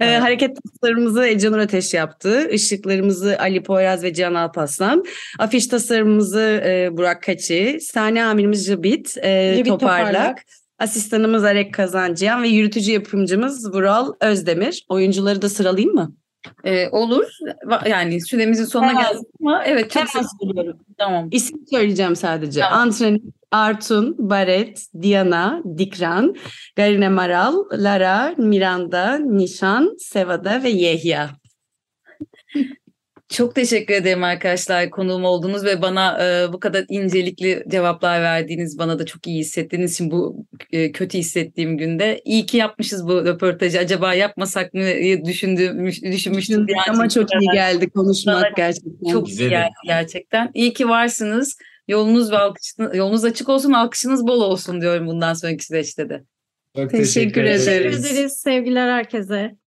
Ee, 0.00 0.04
hareket 0.16 0.56
tasarımımızı 0.80 1.26
Ecanur 1.26 1.58
Ateş 1.58 1.94
yaptı. 1.94 2.48
Işıklarımızı 2.50 3.36
Ali 3.38 3.62
Poyraz 3.62 4.02
ve 4.02 4.14
Can 4.14 4.34
Alpaslan. 4.34 5.04
Afiş 5.38 5.66
tasarımımızı 5.66 6.62
e, 6.66 6.88
Burak 6.96 7.22
Kaçı. 7.22 7.78
Sahne 7.80 8.24
amirimiz 8.24 8.66
Jabit, 8.66 9.18
e, 9.22 9.52
Jabit 9.54 9.66
Toparlak. 9.66 10.06
Toparlak. 10.06 10.38
Asistanımız 10.78 11.44
Arek 11.44 11.74
Kazancıyan 11.74 12.42
ve 12.42 12.48
yürütücü 12.48 12.92
yapımcımız 12.92 13.74
Vural 13.74 14.12
Özdemir. 14.20 14.84
Oyuncuları 14.88 15.42
da 15.42 15.48
sıralayayım 15.48 15.94
mı? 15.94 16.14
Ee, 16.64 16.88
olur. 16.88 17.26
Yani 17.86 18.20
süremizin 18.20 18.64
sonuna 18.64 18.88
Hemen- 18.88 19.02
geldik 19.02 19.26
ama 19.40 19.64
evet 19.64 19.90
çok 19.90 20.14
Hemen 20.14 20.26
söylüyorum. 20.40 20.80
Tamam. 20.98 21.28
İsim 21.30 21.58
söyleyeceğim 21.70 22.16
sadece. 22.16 22.60
Tamam. 22.60 22.78
Antren, 22.78 23.20
Artun, 23.50 24.16
Baret, 24.18 24.86
Diana, 25.02 25.62
Dikran, 25.78 26.34
Garine 26.76 27.08
Maral, 27.08 27.54
Lara, 27.72 28.34
Miranda, 28.38 29.18
Nişan, 29.18 29.96
Sevada 29.98 30.62
ve 30.62 30.68
Yehya. 30.68 31.30
Çok 33.32 33.54
teşekkür 33.54 33.94
ederim 33.94 34.24
arkadaşlar 34.24 34.90
konuğum 34.90 35.24
oldunuz 35.24 35.64
ve 35.64 35.82
bana 35.82 36.24
e, 36.24 36.52
bu 36.52 36.60
kadar 36.60 36.84
incelikli 36.88 37.64
cevaplar 37.68 38.22
verdiğiniz, 38.22 38.78
bana 38.78 38.98
da 38.98 39.06
çok 39.06 39.26
iyi 39.26 39.38
hissettiğiniz 39.38 39.92
için 39.92 40.10
bu 40.10 40.46
e, 40.72 40.92
kötü 40.92 41.18
hissettiğim 41.18 41.78
günde. 41.78 42.20
İyi 42.24 42.46
ki 42.46 42.56
yapmışız 42.56 43.06
bu 43.06 43.24
röportajı. 43.24 43.78
Acaba 43.78 44.14
yapmasak 44.14 44.74
mı 44.74 44.80
diye 44.84 45.24
düşündüğüm, 45.24 45.86
düşünmüştüm. 45.86 46.66
an 46.88 46.94
Ama 46.94 47.08
çok 47.08 47.28
iyi 47.40 47.48
geldi 47.52 47.90
konuşmak 47.90 48.42
Bana 48.42 48.48
gerçekten. 48.56 49.12
Çok 49.12 49.28
iyi 49.28 49.48
geldi 49.48 49.72
gerçekten. 49.86 50.50
İyi 50.54 50.72
ki 50.72 50.88
varsınız. 50.88 51.56
Yolunuz 51.88 52.32
ve 52.32 52.38
alkışınız, 52.38 52.94
yolunuz 52.96 53.24
açık 53.24 53.48
olsun, 53.48 53.72
alkışınız 53.72 54.26
bol 54.26 54.40
olsun 54.40 54.80
diyorum 54.80 55.06
bundan 55.06 55.34
sonraki 55.34 55.64
süreçte 55.64 56.08
de. 56.08 56.22
Çok 56.76 56.90
Teşekkür 56.90 57.44
ederiz. 57.44 57.68
ederiz. 57.68 57.96
Teşekkür 57.96 58.16
ederiz. 58.16 58.32
Sevgiler 58.32 58.88
herkese. 58.88 59.61